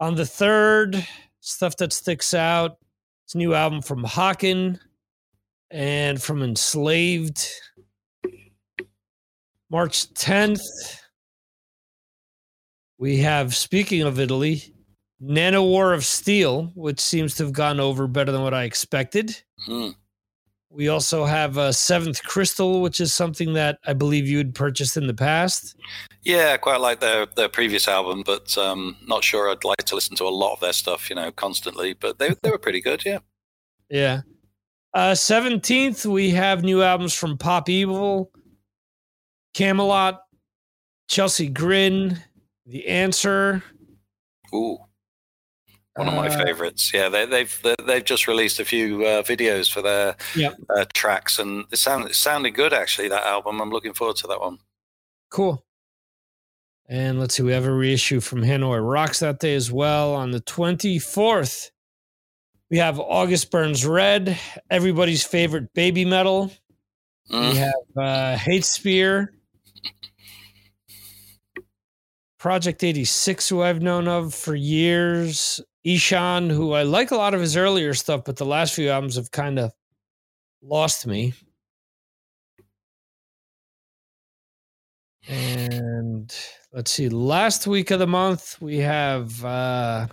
On 0.00 0.16
the 0.16 0.24
3rd, 0.24 1.06
stuff 1.42 1.76
that 1.76 1.92
sticks 1.92 2.32
out. 2.32 2.78
It's 3.26 3.34
new 3.34 3.52
album 3.52 3.82
from 3.82 4.04
Haken 4.04 4.78
and 5.70 6.22
from 6.22 6.42
Enslaved. 6.42 7.46
March 9.70 10.12
10th, 10.14 10.62
we 12.98 13.18
have, 13.18 13.54
speaking 13.54 14.02
of 14.02 14.20
Italy, 14.20 14.74
Nanowar 15.22 15.94
of 15.94 16.04
Steel, 16.04 16.72
which 16.74 17.00
seems 17.00 17.34
to 17.36 17.44
have 17.44 17.52
gone 17.52 17.80
over 17.80 18.06
better 18.06 18.32
than 18.32 18.42
what 18.42 18.54
I 18.54 18.64
expected. 18.64 19.42
Hmm. 19.64 19.90
We 20.72 20.88
also 20.88 21.26
have 21.26 21.58
a 21.58 21.72
Seventh 21.72 22.22
Crystal, 22.24 22.80
which 22.80 22.98
is 22.98 23.12
something 23.12 23.52
that 23.52 23.78
I 23.86 23.92
believe 23.92 24.26
you 24.26 24.38
had 24.38 24.54
purchased 24.54 24.96
in 24.96 25.06
the 25.06 25.14
past. 25.14 25.76
Yeah, 26.22 26.56
quite 26.56 26.80
like 26.80 27.00
their 27.00 27.26
their 27.26 27.48
previous 27.48 27.86
album, 27.88 28.22
but 28.24 28.56
um, 28.56 28.96
not 29.06 29.22
sure 29.22 29.50
I'd 29.50 29.64
like 29.64 29.84
to 29.84 29.94
listen 29.94 30.16
to 30.16 30.24
a 30.24 30.30
lot 30.30 30.54
of 30.54 30.60
their 30.60 30.72
stuff, 30.72 31.10
you 31.10 31.16
know, 31.16 31.30
constantly. 31.30 31.92
But 31.92 32.18
they 32.18 32.30
they 32.42 32.50
were 32.50 32.58
pretty 32.58 32.80
good, 32.80 33.04
yeah. 33.04 33.18
Yeah. 33.90 34.22
Uh, 34.94 35.14
seventeenth, 35.14 36.06
we 36.06 36.30
have 36.30 36.62
new 36.64 36.82
albums 36.82 37.12
from 37.14 37.36
Pop 37.36 37.68
Evil, 37.68 38.30
Kamelot, 39.54 40.20
Chelsea 41.08 41.48
Grin, 41.48 42.18
The 42.64 42.88
Answer. 42.88 43.62
Ooh. 44.54 44.78
One 45.94 46.08
of 46.08 46.14
my 46.14 46.28
uh, 46.28 46.44
favorites. 46.44 46.92
Yeah, 46.94 47.10
they, 47.10 47.26
they've 47.26 47.66
they've 47.86 48.04
just 48.04 48.26
released 48.26 48.58
a 48.58 48.64
few 48.64 49.04
uh, 49.04 49.22
videos 49.22 49.70
for 49.70 49.82
their 49.82 50.16
uh, 50.74 50.84
tracks, 50.94 51.38
and 51.38 51.66
it 51.70 51.76
sounded 51.76 52.10
it 52.10 52.14
sounded 52.14 52.52
good 52.52 52.72
actually. 52.72 53.08
That 53.08 53.26
album, 53.26 53.60
I'm 53.60 53.70
looking 53.70 53.92
forward 53.92 54.16
to 54.16 54.26
that 54.28 54.40
one. 54.40 54.58
Cool. 55.30 55.64
And 56.88 57.20
let's 57.20 57.36
see, 57.36 57.42
we 57.42 57.52
have 57.52 57.64
a 57.64 57.72
reissue 57.72 58.20
from 58.20 58.42
Hanoi 58.42 58.86
Rocks 58.86 59.20
that 59.20 59.38
day 59.38 59.54
as 59.54 59.70
well 59.70 60.14
on 60.14 60.30
the 60.30 60.40
24th. 60.40 61.70
We 62.70 62.78
have 62.78 62.98
August 62.98 63.50
Burns 63.50 63.86
Red, 63.86 64.38
everybody's 64.70 65.24
favorite 65.24 65.72
Babymetal. 65.74 66.54
Mm. 67.30 67.50
We 67.50 67.56
have 67.56 67.72
uh, 67.96 68.36
Hate 68.36 68.64
Spear, 68.64 69.32
Project 72.38 72.82
86, 72.82 73.48
who 73.48 73.62
I've 73.62 73.80
known 73.80 74.08
of 74.08 74.34
for 74.34 74.54
years. 74.54 75.60
Ihsahn, 75.86 76.50
who 76.50 76.72
I 76.72 76.84
like 76.84 77.10
a 77.10 77.16
lot 77.16 77.34
of 77.34 77.40
his 77.40 77.56
earlier 77.56 77.94
stuff, 77.94 78.22
but 78.24 78.36
the 78.36 78.46
last 78.46 78.74
few 78.74 78.88
albums 78.88 79.16
have 79.16 79.30
kind 79.30 79.58
of 79.58 79.72
lost 80.62 81.06
me. 81.06 81.34
And 85.28 86.34
let's 86.72 86.90
see, 86.90 87.08
last 87.08 87.66
week 87.66 87.90
of 87.90 87.98
the 87.98 88.06
month, 88.06 88.60
we 88.60 88.78
have, 88.78 89.44
uh, 89.44 90.08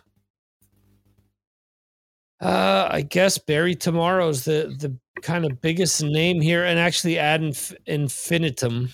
uh, 2.42 2.88
I 2.92 3.02
guess 3.02 3.38
Bury 3.38 3.76
Tomorrow's 3.76 4.46
the, 4.46 4.76
the 4.80 4.96
kind 5.22 5.46
of 5.46 5.62
biggest 5.62 6.02
name 6.04 6.42
here, 6.42 6.64
and 6.64 6.80
actually 6.80 7.20
Ad 7.20 7.44
Inf- 7.44 7.76
Infinitum 7.86 8.90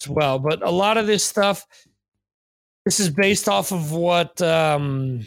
as 0.00 0.08
well. 0.08 0.38
But 0.38 0.62
a 0.62 0.70
lot 0.70 0.96
of 0.96 1.06
this 1.06 1.24
stuff, 1.24 1.66
this 2.84 3.00
is 3.00 3.10
based 3.10 3.48
off 3.48 3.72
of 3.72 3.92
what 3.92 4.40
um, 4.42 5.26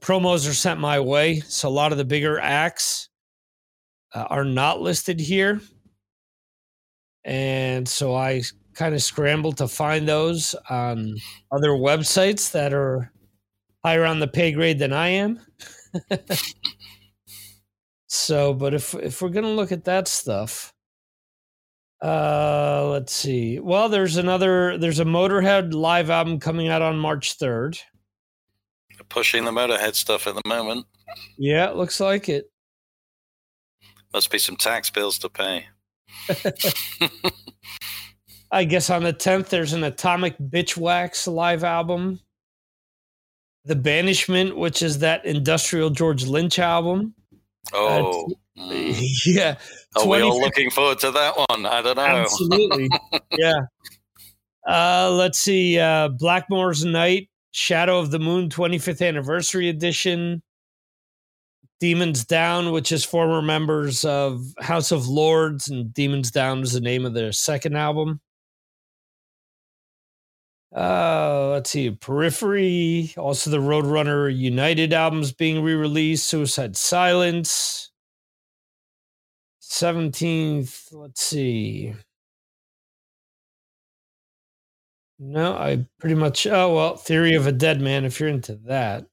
promos 0.00 0.48
are 0.48 0.54
sent 0.54 0.80
my 0.80 1.00
way. 1.00 1.40
So 1.40 1.68
a 1.68 1.70
lot 1.70 1.92
of 1.92 1.98
the 1.98 2.04
bigger 2.04 2.38
acts 2.38 3.08
uh, 4.14 4.26
are 4.30 4.44
not 4.44 4.80
listed 4.80 5.20
here. 5.20 5.60
And 7.24 7.88
so 7.88 8.14
I 8.14 8.42
kind 8.74 8.94
of 8.94 9.02
scrambled 9.02 9.58
to 9.58 9.68
find 9.68 10.06
those 10.06 10.54
on 10.68 11.14
other 11.52 11.70
websites 11.70 12.52
that 12.52 12.74
are 12.74 13.10
higher 13.84 14.04
on 14.04 14.20
the 14.20 14.28
pay 14.28 14.52
grade 14.52 14.78
than 14.78 14.92
I 14.92 15.08
am. 15.08 15.40
so, 18.08 18.52
but 18.52 18.74
if 18.74 18.94
if 18.94 19.22
we're 19.22 19.28
gonna 19.28 19.48
look 19.48 19.72
at 19.72 19.84
that 19.84 20.08
stuff, 20.08 20.74
uh, 22.02 22.88
let's 22.90 23.12
see. 23.12 23.58
Well, 23.60 23.88
there's 23.88 24.16
another. 24.16 24.76
There's 24.76 25.00
a 25.00 25.04
Motorhead 25.04 25.72
live 25.72 26.10
album 26.10 26.40
coming 26.40 26.68
out 26.68 26.82
on 26.82 26.98
March 26.98 27.34
third. 27.34 27.78
Pushing 29.14 29.44
the 29.44 29.52
Motorhead 29.52 29.94
stuff 29.94 30.26
at 30.26 30.34
the 30.34 30.42
moment. 30.44 30.86
Yeah, 31.38 31.70
it 31.70 31.76
looks 31.76 32.00
like 32.00 32.28
it. 32.28 32.50
Must 34.12 34.28
be 34.28 34.40
some 34.40 34.56
tax 34.56 34.90
bills 34.90 35.18
to 35.20 35.28
pay. 35.28 35.66
I 38.50 38.64
guess 38.64 38.90
on 38.90 39.04
the 39.04 39.12
10th, 39.12 39.50
there's 39.50 39.72
an 39.72 39.84
Atomic 39.84 40.36
Bitchwax 40.38 41.32
live 41.32 41.62
album. 41.62 42.18
The 43.64 43.76
Banishment, 43.76 44.56
which 44.56 44.82
is 44.82 44.98
that 44.98 45.24
industrial 45.24 45.90
George 45.90 46.26
Lynch 46.26 46.58
album. 46.58 47.14
Oh, 47.72 48.32
mm. 48.58 49.00
yeah. 49.26 49.58
Are 49.96 50.08
we 50.08 50.22
all 50.22 50.40
looking 50.40 50.70
forward 50.70 50.98
to 50.98 51.12
that 51.12 51.36
one? 51.36 51.66
I 51.66 51.82
don't 51.82 51.96
know. 51.96 52.02
Absolutely. 52.02 52.88
yeah. 53.38 53.60
Uh, 54.68 55.12
let's 55.12 55.38
see. 55.38 55.78
Uh, 55.78 56.08
Blackmore's 56.08 56.84
Night, 56.84 57.28
Shadow 57.54 58.00
of 58.00 58.10
the 58.10 58.18
Moon 58.18 58.48
25th 58.48 59.06
Anniversary 59.06 59.68
Edition. 59.68 60.42
Demons 61.78 62.24
Down, 62.24 62.72
which 62.72 62.90
is 62.90 63.04
former 63.04 63.40
members 63.40 64.04
of 64.04 64.52
House 64.58 64.90
of 64.90 65.06
Lords, 65.06 65.68
and 65.68 65.94
Demons 65.94 66.32
Down 66.32 66.62
is 66.62 66.72
the 66.72 66.80
name 66.80 67.06
of 67.06 67.14
their 67.14 67.30
second 67.30 67.76
album. 67.76 68.20
Uh, 70.74 71.50
let's 71.50 71.70
see, 71.70 71.92
Periphery, 71.92 73.14
also 73.16 73.50
the 73.50 73.58
Roadrunner 73.58 74.36
United 74.36 74.92
albums 74.92 75.30
being 75.30 75.62
re-released, 75.62 76.26
Suicide 76.26 76.76
Silence, 76.76 77.92
17th, 79.62 80.92
let's 80.92 81.22
see. 81.22 81.94
No, 85.18 85.54
I 85.54 85.86
pretty 86.00 86.16
much, 86.16 86.46
oh, 86.46 86.74
well, 86.74 86.96
Theory 86.96 87.34
of 87.34 87.46
a 87.46 87.52
Deadman, 87.52 88.04
if 88.04 88.18
you're 88.18 88.28
into 88.28 88.56
that. 88.66 89.06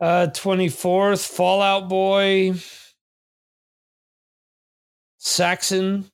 Uh, 0.00 0.28
24th, 0.32 1.26
Fall 1.26 1.62
Out 1.62 1.88
Boy, 1.88 2.54
Saxon 5.18 6.10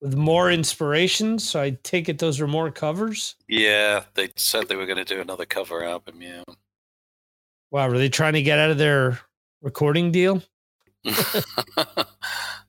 with 0.00 0.14
more 0.14 0.50
inspiration. 0.50 1.38
So 1.38 1.60
I 1.60 1.78
take 1.82 2.08
it 2.08 2.18
those 2.18 2.40
are 2.40 2.46
more 2.46 2.70
covers. 2.70 3.34
Yeah, 3.48 4.04
they 4.14 4.30
said 4.36 4.68
they 4.68 4.76
were 4.76 4.86
going 4.86 4.98
to 4.98 5.04
do 5.04 5.20
another 5.20 5.46
cover 5.46 5.84
album. 5.84 6.22
Yeah. 6.22 6.44
Wow, 7.70 7.88
were 7.88 7.98
they 7.98 8.08
trying 8.08 8.34
to 8.34 8.42
get 8.42 8.58
out 8.58 8.70
of 8.70 8.78
their 8.78 9.18
recording 9.62 10.12
deal? 10.12 10.42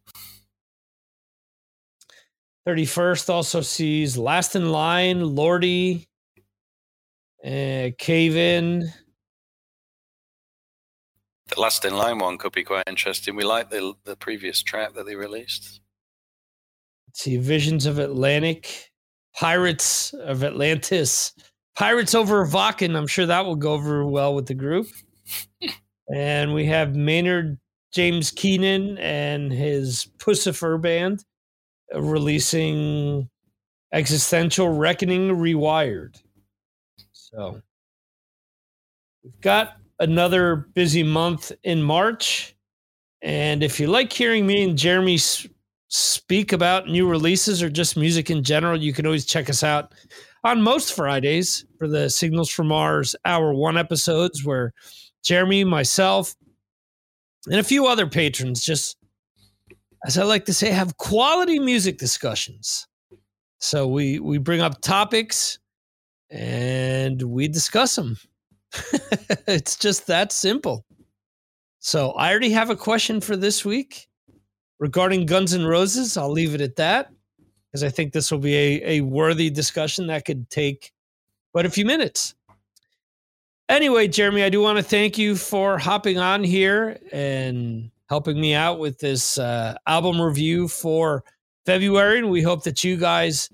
31st 2.67 3.29
also 3.29 3.61
sees 3.61 4.17
Last 4.17 4.55
in 4.55 4.71
Line, 4.71 5.21
Lordi, 5.21 6.05
uh, 7.43 7.89
Cave 7.97 8.35
In. 8.35 8.91
The 11.47 11.59
Last 11.59 11.83
in 11.85 11.95
Line 11.95 12.19
one 12.19 12.37
could 12.37 12.51
be 12.51 12.63
quite 12.63 12.87
interesting. 12.87 13.35
We 13.35 13.43
like 13.43 13.69
the 13.69 13.93
the 14.05 14.15
previous 14.15 14.61
track 14.61 14.93
that 14.93 15.05
they 15.05 15.15
released. 15.15 15.81
Let's 17.07 17.23
see, 17.23 17.37
Visions 17.37 17.85
of 17.85 17.99
Atlantis, 17.99 18.89
Pirates 19.35 20.13
of 20.13 20.43
Atlantis, 20.43 21.33
Pirates 21.75 22.15
over 22.15 22.45
Wacken. 22.45 22.95
I'm 22.95 23.07
sure 23.07 23.25
that 23.25 23.45
will 23.45 23.55
go 23.55 23.73
over 23.73 24.05
well 24.05 24.35
with 24.35 24.45
the 24.45 24.53
group. 24.53 24.87
and 26.13 26.53
we 26.53 26.65
have 26.65 26.95
Maynard 26.95 27.59
James 27.91 28.31
Keenan 28.31 28.97
and 28.99 29.51
his 29.51 30.07
Puscifer 30.19 30.81
band 30.81 31.25
releasing 31.95 33.29
Existential 33.93 34.69
Reckoning 34.69 35.29
Rewired. 35.29 36.21
So 37.11 37.61
we've 39.23 39.41
got 39.41 39.77
another 39.99 40.55
busy 40.55 41.03
month 41.03 41.51
in 41.63 41.81
March. 41.81 42.55
And 43.21 43.63
if 43.63 43.79
you 43.79 43.87
like 43.87 44.11
hearing 44.11 44.47
me 44.47 44.63
and 44.63 44.77
Jeremy 44.77 45.19
speak 45.89 46.53
about 46.53 46.87
new 46.87 47.07
releases 47.07 47.61
or 47.61 47.69
just 47.69 47.97
music 47.97 48.29
in 48.29 48.43
general, 48.43 48.81
you 48.81 48.93
can 48.93 49.05
always 49.05 49.25
check 49.25 49.49
us 49.49 49.63
out 49.63 49.93
on 50.43 50.61
most 50.61 50.93
Fridays 50.93 51.65
for 51.77 51.87
the 51.87 52.09
Signals 52.09 52.49
from 52.49 52.67
Mars 52.67 53.15
Hour 53.25 53.53
One 53.53 53.77
episodes, 53.77 54.43
where 54.43 54.73
Jeremy, 55.23 55.63
myself, 55.63 56.33
and 57.45 57.59
a 57.59 57.63
few 57.63 57.85
other 57.85 58.07
patrons 58.07 58.63
just, 58.63 58.97
as 60.05 60.17
I 60.17 60.23
like 60.23 60.45
to 60.45 60.53
say, 60.53 60.71
have 60.71 60.97
quality 60.97 61.59
music 61.59 61.97
discussions. 61.97 62.87
So 63.59 63.87
we 63.87 64.19
we 64.19 64.37
bring 64.37 64.61
up 64.61 64.81
topics 64.81 65.59
and 66.29 67.21
we 67.21 67.47
discuss 67.47 67.95
them. 67.95 68.17
it's 69.47 69.75
just 69.75 70.07
that 70.07 70.31
simple. 70.31 70.85
So 71.79 72.11
I 72.11 72.29
already 72.29 72.51
have 72.51 72.69
a 72.69 72.75
question 72.75 73.21
for 73.21 73.35
this 73.35 73.65
week 73.65 74.07
regarding 74.81 75.27
Guns 75.27 75.53
N' 75.53 75.65
Roses, 75.65 76.17
I'll 76.17 76.31
leave 76.31 76.53
it 76.55 76.59
at 76.59 76.75
that 76.75 77.11
because 77.67 77.83
I 77.83 77.89
think 77.89 78.11
this 78.11 78.31
will 78.31 78.39
be 78.39 78.55
a, 78.55 78.97
a 78.97 79.01
worthy 79.01 79.49
discussion 79.49 80.07
that 80.07 80.25
could 80.25 80.49
take 80.49 80.91
quite 81.53 81.65
a 81.65 81.69
few 81.69 81.85
minutes. 81.85 82.33
Anyway, 83.69 84.07
Jeremy, 84.09 84.43
I 84.43 84.49
do 84.49 84.59
want 84.59 84.79
to 84.79 84.83
thank 84.83 85.17
you 85.17 85.35
for 85.37 85.77
hopping 85.77 86.17
on 86.17 86.43
here 86.43 86.99
and 87.13 87.90
helping 88.11 88.41
me 88.41 88.53
out 88.53 88.77
with 88.77 88.99
this 88.99 89.37
uh, 89.37 89.73
album 89.87 90.21
review 90.21 90.67
for 90.67 91.23
February. 91.65 92.19
And 92.19 92.29
we 92.29 92.41
hope 92.41 92.65
that 92.65 92.83
you 92.83 92.97
guys 92.97 93.49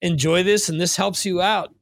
enjoy 0.00 0.42
this 0.42 0.70
and 0.70 0.80
this 0.80 0.96
helps 0.96 1.26
you 1.26 1.42
out 1.42 1.74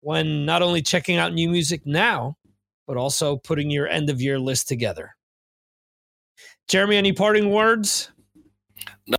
when 0.00 0.46
not 0.46 0.62
only 0.62 0.80
checking 0.80 1.18
out 1.18 1.34
new 1.34 1.46
music 1.46 1.82
now, 1.84 2.38
but 2.86 2.96
also 2.96 3.36
putting 3.36 3.70
your 3.70 3.86
end 3.86 4.08
of 4.08 4.22
year 4.22 4.38
list 4.38 4.66
together. 4.66 5.14
Jeremy, 6.68 6.96
any 6.96 7.12
parting 7.12 7.50
words? 7.50 8.10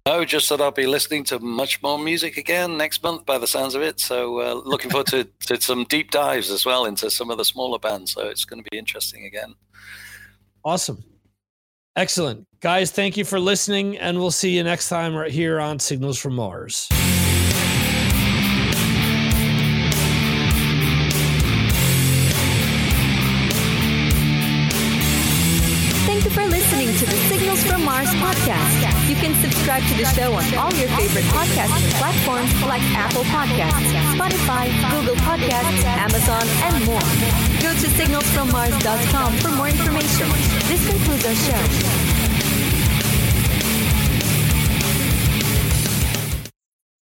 No, 0.08 0.25
just 0.25 0.49
that 0.49 0.60
I'll 0.60 0.71
be 0.71 0.88
listening 0.88 1.23
to 1.25 1.38
much 1.38 1.84
more 1.84 1.99
music 1.99 2.36
again 2.36 2.78
next 2.78 3.04
month 3.04 3.28
by 3.28 3.38
the 3.38 3.45
sounds 3.45 3.75
of 3.75 3.84
it. 3.84 3.99
So 3.99 4.41
uh, 4.41 4.54
looking 4.65 4.89
forward 4.89 5.08
to, 5.08 5.25
to 5.45 5.62
some 5.62 5.84
deep 5.84 6.10
dives 6.10 6.49
as 6.49 6.65
well 6.65 6.86
into 6.86 7.12
some 7.12 7.30
of 7.30 7.38
the 7.38 7.45
smaller 7.45 7.78
bands. 7.78 8.13
So 8.13 8.28
it's 8.28 8.43
going 8.43 8.63
to 8.63 8.67
be 8.71 8.80
interesting 8.80 9.23
again. 9.25 9.54
Awesome. 10.63 11.04
Excellent. 11.95 12.45
Guys, 12.60 12.91
thank 12.91 13.15
you 13.15 13.23
for 13.23 13.39
listening, 13.39 13.97
and 13.97 14.19
we'll 14.19 14.31
see 14.31 14.49
you 14.55 14.63
next 14.63 14.89
time 14.89 15.15
right 15.15 15.31
here 15.31 15.62
on 15.62 15.79
Signals 15.79 16.17
from 16.17 16.36
Mars. 16.36 16.88
Thank 26.05 26.25
you 26.25 26.31
for 26.31 26.45
listening 26.45 26.88
to 26.88 27.05
the 27.05 27.17
Signals 27.29 27.63
from 27.63 27.86
Mars 27.86 28.10
podcast. 28.10 28.75
Can 29.26 29.34
subscribe 29.42 29.82
to 29.82 29.98
the 29.98 30.06
show 30.06 30.34
on 30.34 30.54
all 30.54 30.72
your 30.74 30.88
favorite 30.90 31.26
podcast 31.34 31.74
platforms 31.98 32.54
like 32.62 32.84
Apple 32.94 33.24
Podcasts, 33.24 33.90
Spotify, 34.14 34.70
Google 34.92 35.16
Podcasts, 35.16 35.84
Amazon, 35.84 36.44
and 36.62 36.86
more. 36.86 37.00
Go 37.60 37.74
to 37.74 37.88
signalsfrommars.com 37.98 39.34
for 39.38 39.50
more 39.50 39.70
information. 39.70 40.30
This 40.70 40.88
concludes 40.88 41.26
our 41.26 41.34
show. 41.34 42.25